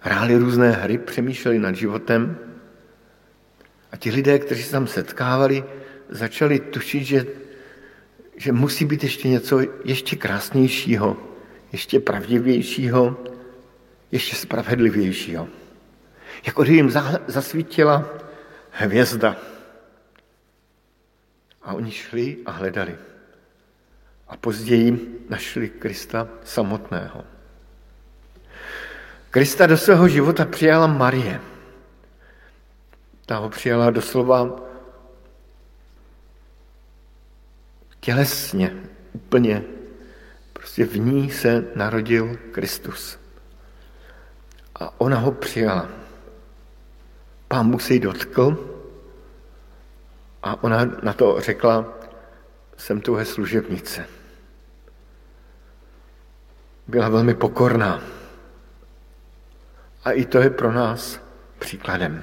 Hráli 0.00 0.36
různé 0.36 0.70
hry, 0.70 0.98
přemýšleli 0.98 1.58
nad 1.58 1.74
životem 1.74 2.38
a 3.92 3.96
ti 3.96 4.10
lidé, 4.10 4.38
kteří 4.38 4.62
se 4.62 4.72
tam 4.72 4.86
setkávali, 4.86 5.64
začali 6.08 6.58
tušit, 6.58 7.04
že, 7.04 7.26
že 8.36 8.52
musí 8.52 8.84
být 8.84 9.02
ještě 9.02 9.28
něco 9.28 9.60
ještě 9.84 10.16
krásnějšího, 10.16 11.16
ještě 11.72 12.00
pravdivějšího, 12.00 13.16
ještě 14.12 14.36
spravedlivějšího. 14.36 15.48
Jako 16.46 16.62
kdyby 16.62 16.76
jim 16.76 16.92
zasvítila 17.26 18.08
hvězda. 18.70 19.36
A 21.62 21.72
oni 21.74 21.90
šli 21.90 22.36
a 22.46 22.50
hledali. 22.50 22.96
A 24.28 24.36
později 24.36 25.18
našli 25.28 25.68
Krista 25.68 26.28
samotného. 26.44 27.24
Krista 29.30 29.66
do 29.66 29.76
svého 29.76 30.08
života 30.08 30.44
přijala 30.44 30.86
Marie. 30.86 31.40
Ta 33.26 33.36
ho 33.36 33.48
přijala 33.48 33.90
doslova 33.90 34.60
tělesně, 38.00 38.76
úplně. 39.12 39.64
Prostě 40.52 40.84
v 40.84 40.98
ní 40.98 41.30
se 41.30 41.64
narodil 41.74 42.36
Kristus. 42.52 43.21
A 44.74 45.00
ona 45.00 45.18
ho 45.18 45.32
přijala. 45.32 45.88
Pán 47.48 47.70
Bůh 47.70 47.82
se 47.82 47.94
jí 47.94 48.00
dotkl 48.00 48.68
a 50.42 50.64
ona 50.64 50.84
na 51.02 51.12
to 51.12 51.40
řekla, 51.40 51.84
jsem 52.76 53.00
touhle 53.00 53.24
služebnice. 53.24 54.06
Byla 56.88 57.08
velmi 57.08 57.34
pokorná. 57.34 58.02
A 60.04 60.10
i 60.10 60.24
to 60.24 60.38
je 60.38 60.50
pro 60.50 60.72
nás 60.72 61.20
příkladem. 61.58 62.22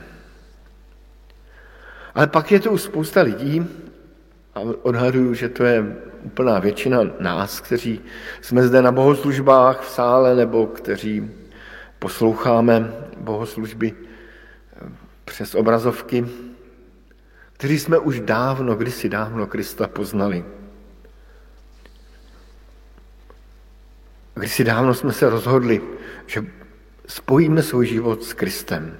Ale 2.15 2.27
pak 2.27 2.51
je 2.51 2.59
tu 2.59 2.77
spousta 2.77 3.21
lidí, 3.21 3.67
a 4.55 4.59
odhaduju, 4.81 5.33
že 5.33 5.49
to 5.49 5.63
je 5.63 5.95
úplná 6.23 6.59
většina 6.59 6.99
nás, 7.19 7.59
kteří 7.59 8.01
jsme 8.41 8.67
zde 8.67 8.81
na 8.81 8.91
bohoslužbách 8.91 9.81
v 9.81 9.89
sále 9.89 10.35
nebo 10.35 10.67
kteří 10.67 11.31
posloucháme 11.99 12.93
bohoslužby 13.17 13.93
přes 15.25 15.55
obrazovky, 15.55 16.25
kteří 17.53 17.79
jsme 17.79 17.97
už 17.97 18.19
dávno, 18.19 18.75
kdysi 18.75 19.09
dávno 19.09 19.47
Krista 19.47 19.87
poznali. 19.87 20.45
Kdysi 24.33 24.63
dávno 24.63 24.93
jsme 24.93 25.13
se 25.13 25.29
rozhodli, 25.29 25.81
že 26.27 26.45
spojíme 27.07 27.63
svůj 27.63 27.87
život 27.87 28.23
s 28.23 28.33
Kristem, 28.33 28.97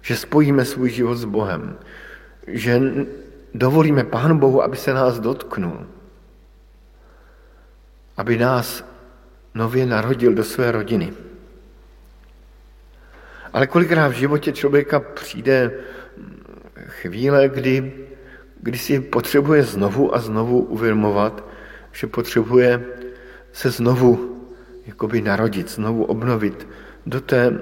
že 0.00 0.16
spojíme 0.16 0.64
svůj 0.64 0.90
život 0.90 1.16
s 1.16 1.24
Bohem, 1.24 1.78
že 2.46 2.82
dovolíme 3.54 4.04
Pánu 4.04 4.38
Bohu, 4.38 4.62
aby 4.62 4.76
se 4.76 4.94
nás 4.94 5.20
dotknul, 5.20 5.86
aby 8.16 8.38
nás 8.38 8.84
nově 9.54 9.86
narodil 9.86 10.34
do 10.34 10.44
své 10.44 10.72
rodiny. 10.72 11.12
Ale 13.52 13.66
kolikrát 13.66 14.08
v 14.08 14.12
životě 14.12 14.52
člověka 14.52 15.00
přijde 15.00 15.70
chvíle, 16.86 17.48
kdy, 17.48 17.92
kdy 18.60 18.78
si 18.78 19.00
potřebuje 19.00 19.62
znovu 19.62 20.14
a 20.14 20.18
znovu 20.18 20.60
uvědomovat, 20.60 21.44
že 21.92 22.06
potřebuje 22.06 22.84
se 23.52 23.70
znovu 23.70 24.40
jakoby 24.86 25.20
narodit, 25.20 25.70
znovu 25.70 26.04
obnovit 26.04 26.68
do 27.06 27.20
té, 27.20 27.52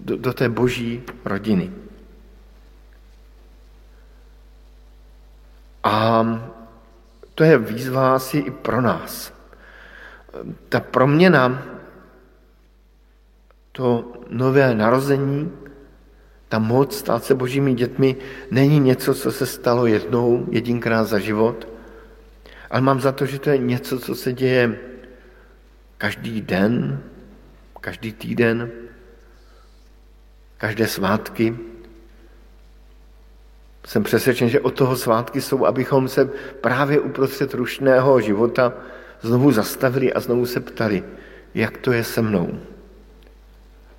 do, 0.00 0.16
do 0.16 0.32
té 0.32 0.48
boží 0.48 1.02
rodiny. 1.24 1.70
A 5.84 6.24
to 7.34 7.44
je 7.44 7.58
výzva 7.58 8.14
asi 8.14 8.38
i 8.38 8.50
pro 8.50 8.80
nás. 8.80 9.32
Ta 10.68 10.80
proměna, 10.80 11.62
to 13.78 14.12
nové 14.26 14.74
narození, 14.74 15.54
ta 16.48 16.58
moc 16.58 16.98
stát 16.98 17.24
se 17.24 17.34
božími 17.34 17.74
dětmi 17.74 18.16
není 18.50 18.80
něco, 18.80 19.14
co 19.14 19.32
se 19.32 19.46
stalo 19.46 19.86
jednou, 19.86 20.46
jedinkrát 20.50 21.04
za 21.04 21.18
život, 21.18 21.68
ale 22.70 22.80
mám 22.80 23.00
za 23.00 23.12
to, 23.12 23.26
že 23.26 23.38
to 23.38 23.50
je 23.50 23.58
něco, 23.58 23.98
co 23.98 24.14
se 24.14 24.32
děje 24.32 24.78
každý 25.98 26.42
den, 26.42 27.02
každý 27.80 28.12
týden, 28.12 28.70
každé 30.58 30.86
svátky, 30.86 31.54
jsem 33.86 34.02
přesvědčen, 34.02 34.48
že 34.48 34.60
od 34.60 34.74
toho 34.74 34.96
svátky 34.96 35.40
jsou, 35.40 35.66
abychom 35.66 36.08
se 36.08 36.26
právě 36.60 37.00
uprostřed 37.00 37.54
rušného 37.54 38.20
života 38.20 38.74
znovu 39.22 39.52
zastavili 39.52 40.12
a 40.12 40.20
znovu 40.20 40.46
se 40.46 40.60
ptali, 40.60 41.04
jak 41.54 41.78
to 41.78 41.92
je 41.92 42.04
se 42.04 42.22
mnou. 42.22 42.77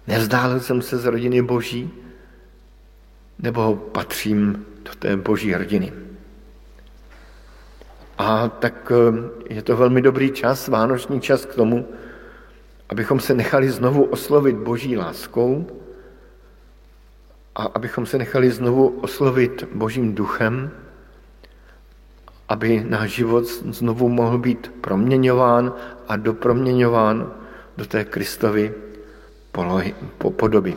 Nevzdálil 0.10 0.60
jsem 0.60 0.82
se 0.82 0.97
z 0.97 1.05
rodiny 1.05 1.41
Boží, 1.41 1.93
nebo 3.39 3.76
patřím 3.76 4.66
do 4.84 4.91
té 4.99 5.18
Boží 5.18 5.55
rodiny. 5.55 5.93
A 8.18 8.47
tak 8.47 8.91
eh, 8.91 9.53
je 9.53 9.62
to 9.62 9.78
velmi 9.78 10.01
dobrý 10.01 10.32
čas, 10.32 10.68
vánoční 10.68 11.22
čas 11.22 11.45
k 11.45 11.55
tomu, 11.55 11.88
abychom 12.89 13.20
se 13.20 13.34
nechali 13.34 13.70
znovu 13.70 14.03
oslovit 14.03 14.55
Boží 14.55 14.97
láskou, 14.97 15.68
a 17.55 17.64
abychom 17.64 18.05
se 18.05 18.18
nechali 18.18 18.51
znovu 18.51 18.88
oslovit 18.88 19.64
Božím 19.74 20.16
duchem, 20.16 20.72
aby 22.49 22.86
náš 22.89 23.12
život 23.12 23.45
znovu 23.45 24.10
mohl 24.10 24.38
být 24.38 24.72
proměňován 24.82 25.74
a 26.07 26.16
doproměňován 26.18 27.34
do 27.78 27.86
té 27.86 28.05
Kristovy 28.05 28.89
polohy, 29.52 29.95
po, 30.18 30.32
podoby. 30.32 30.76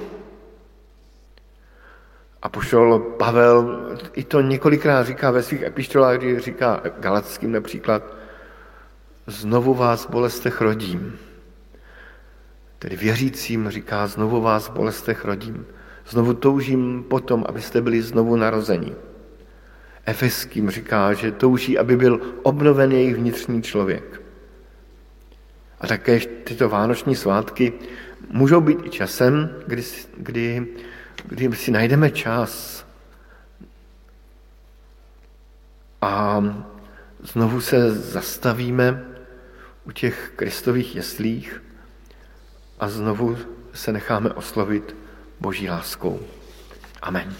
A 2.42 2.48
pošel 2.48 2.98
Pavel 2.98 3.88
i 4.12 4.24
to 4.24 4.40
několikrát 4.40 5.06
říká 5.06 5.30
ve 5.30 5.42
svých 5.42 5.62
epištolách, 5.62 6.18
kdy 6.18 6.40
říká 6.40 6.82
Galackým 6.98 7.52
například, 7.52 8.02
znovu 9.26 9.74
vás 9.74 10.06
bolestech 10.10 10.60
rodím. 10.60 11.18
Tedy 12.78 12.96
věřícím 12.96 13.70
říká, 13.70 14.06
znovu 14.06 14.40
vás 14.40 14.68
bolestech 14.68 15.24
rodím. 15.24 15.66
Znovu 16.08 16.34
toužím 16.34 17.04
potom, 17.08 17.44
abyste 17.48 17.80
byli 17.80 18.02
znovu 18.02 18.36
narození. 18.36 18.94
Efeským 20.06 20.70
říká, 20.70 21.12
že 21.12 21.32
touží, 21.32 21.78
aby 21.78 21.96
byl 21.96 22.20
obnoven 22.42 22.92
jejich 22.92 23.16
vnitřní 23.16 23.62
člověk. 23.62 24.22
A 25.80 25.86
také 25.86 26.20
tyto 26.20 26.68
vánoční 26.68 27.14
svátky 27.14 27.72
můžou 28.32 28.60
být 28.60 28.78
i 28.84 28.90
časem, 28.90 29.50
kdy, 29.66 29.84
kdy, 30.16 30.66
kdy 31.24 31.56
si 31.56 31.70
najdeme 31.70 32.10
čas 32.10 32.84
a 36.00 36.44
znovu 37.22 37.60
se 37.60 37.94
zastavíme 37.94 39.04
u 39.84 39.92
těch 39.92 40.32
kristových 40.36 40.96
jeslích 40.96 41.62
a 42.80 42.88
znovu 42.88 43.38
se 43.74 43.92
necháme 43.92 44.30
oslovit 44.30 44.96
boží 45.40 45.68
láskou. 45.68 46.20
Amen. 47.02 47.34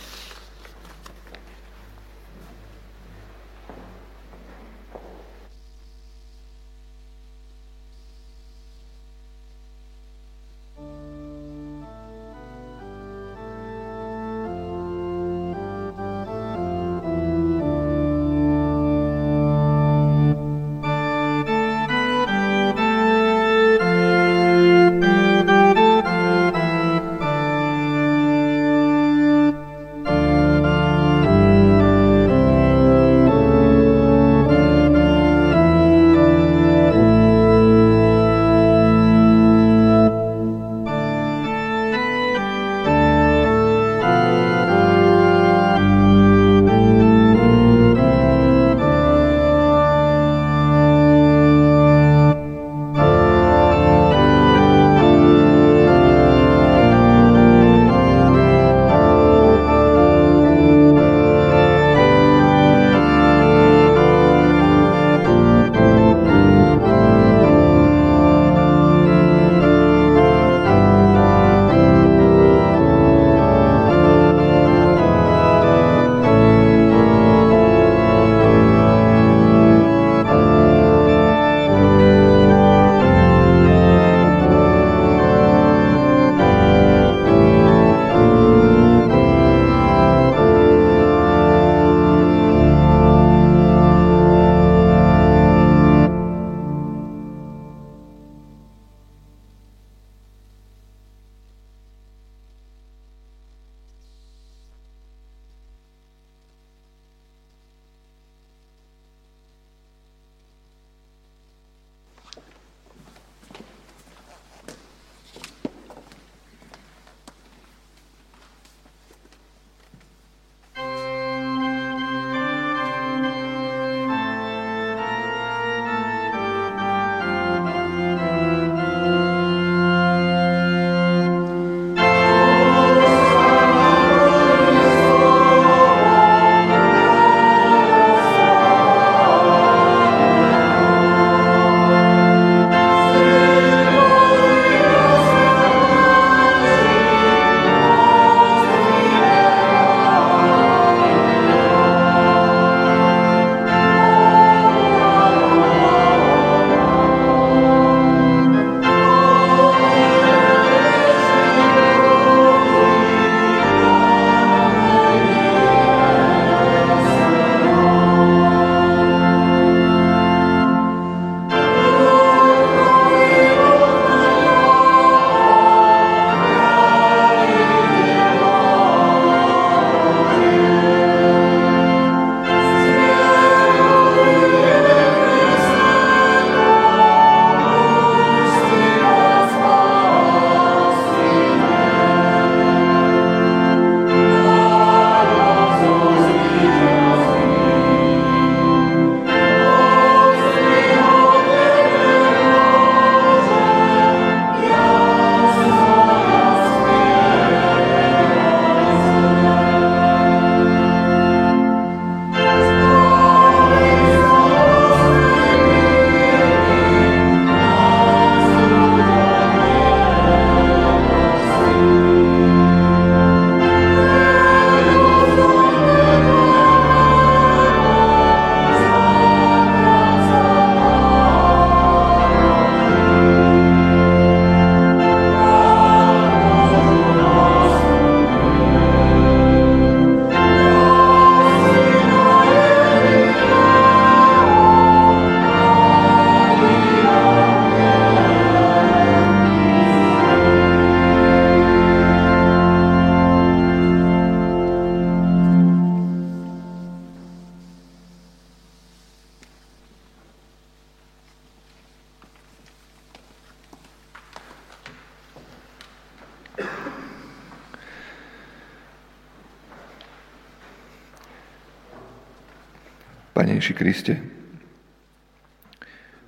Kriste, 273.93 274.17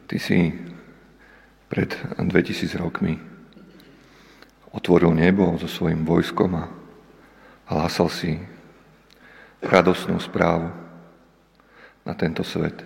Ty 0.04 0.20
si 0.20 0.52
pred 1.72 1.96
2000 2.20 2.76
rokmi 2.76 3.16
otvoril 4.68 5.16
nebo 5.16 5.56
so 5.56 5.64
svojím 5.64 6.04
vojskom 6.04 6.60
a 6.60 6.68
hlásal 7.72 8.12
si 8.12 8.36
radosnú 9.64 10.20
správu 10.20 10.68
na 12.04 12.12
tento 12.12 12.44
svet. 12.44 12.84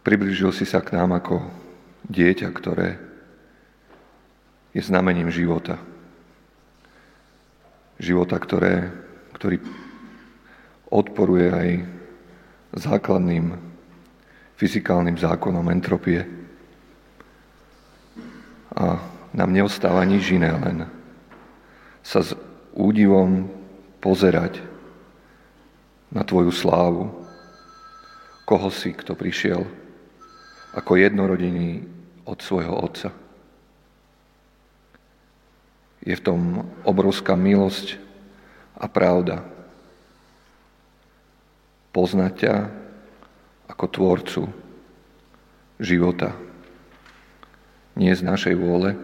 Približil 0.00 0.56
si 0.56 0.64
sa 0.64 0.80
k 0.80 0.96
nám 0.96 1.20
ako 1.20 1.52
dieťa, 2.08 2.48
ktoré 2.48 2.96
je 4.72 4.80
znamením 4.80 5.28
života. 5.28 5.76
Života, 8.00 8.40
ktoré, 8.40 8.88
ktorý 9.36 9.60
odporuje 10.92 11.48
aj 11.48 11.70
základným 12.76 13.56
fyzikálnym 14.60 15.16
zákonom 15.16 15.64
entropie. 15.72 16.28
A 18.76 19.00
nám 19.32 19.50
neostáva 19.50 20.04
nič 20.04 20.36
iné, 20.36 20.52
len 20.52 20.84
sa 22.04 22.20
s 22.20 22.36
údivom 22.76 23.48
pozerať 24.04 24.60
na 26.12 26.20
Tvoju 26.20 26.52
slávu, 26.52 27.08
koho 28.44 28.68
si, 28.68 28.92
kto 28.92 29.16
prišiel 29.16 29.64
ako 30.76 31.00
jednorodený 31.00 31.84
od 32.28 32.38
svojho 32.40 32.74
Otca. 32.76 33.10
Je 36.02 36.12
v 36.12 36.24
tom 36.24 36.66
obrovská 36.82 37.38
milosť 37.38 37.96
a 38.76 38.90
pravda. 38.90 39.46
Poznať 41.92 42.32
ťa 42.40 42.54
ako 43.68 43.84
tvorcu 43.88 44.42
života. 45.76 46.32
Nie 47.92 48.16
z 48.16 48.24
našej 48.24 48.56
vôle, 48.56 48.96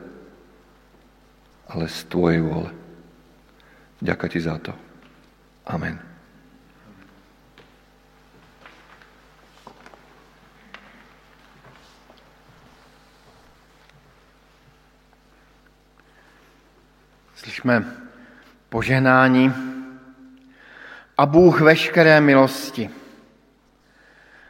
ale 1.69 1.85
z 1.93 1.99
Tvojej 2.09 2.41
vôle. 2.41 2.73
Ďakujem 4.01 4.33
Ti 4.33 4.41
za 4.41 4.57
to. 4.57 4.73
Amen. 5.69 6.01
Slyšme 17.37 17.85
poženání 18.69 19.68
a 21.19 21.27
Bůh 21.27 21.61
veškeré 21.61 22.21
milosti, 22.21 22.91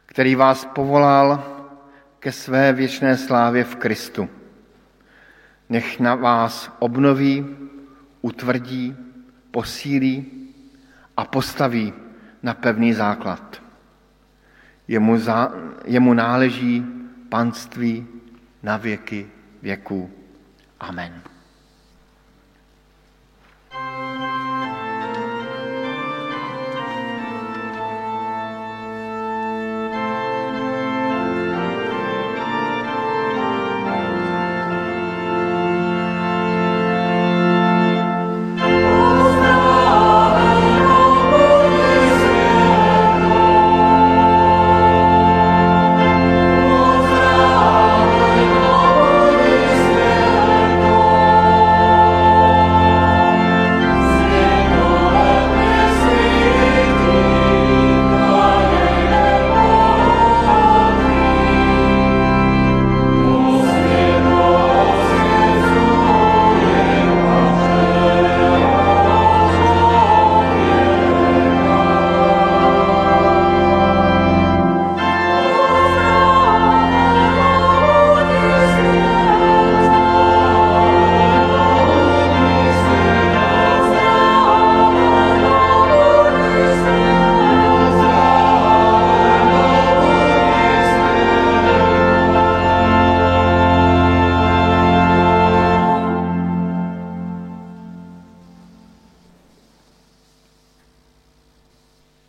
který 0.06 0.34
vás 0.34 0.64
povolal 0.64 1.44
ke 2.18 2.32
své 2.32 2.72
věčné 2.72 3.16
slávě 3.16 3.64
v 3.64 3.76
Kristu. 3.76 4.28
Nech 5.68 6.00
na 6.00 6.14
vás 6.14 6.70
obnoví, 6.78 7.46
utvrdí, 8.20 8.96
posílí 9.50 10.26
a 11.16 11.24
postaví 11.24 11.92
na 12.42 12.54
pevný 12.54 12.92
základ. 12.92 13.62
Jemu, 14.88 15.18
za, 15.18 15.52
jemu 15.84 16.14
náleží 16.14 16.86
panství 17.28 18.06
na 18.62 18.76
věky 18.76 19.26
věků. 19.62 20.10
Amen. 20.80 21.22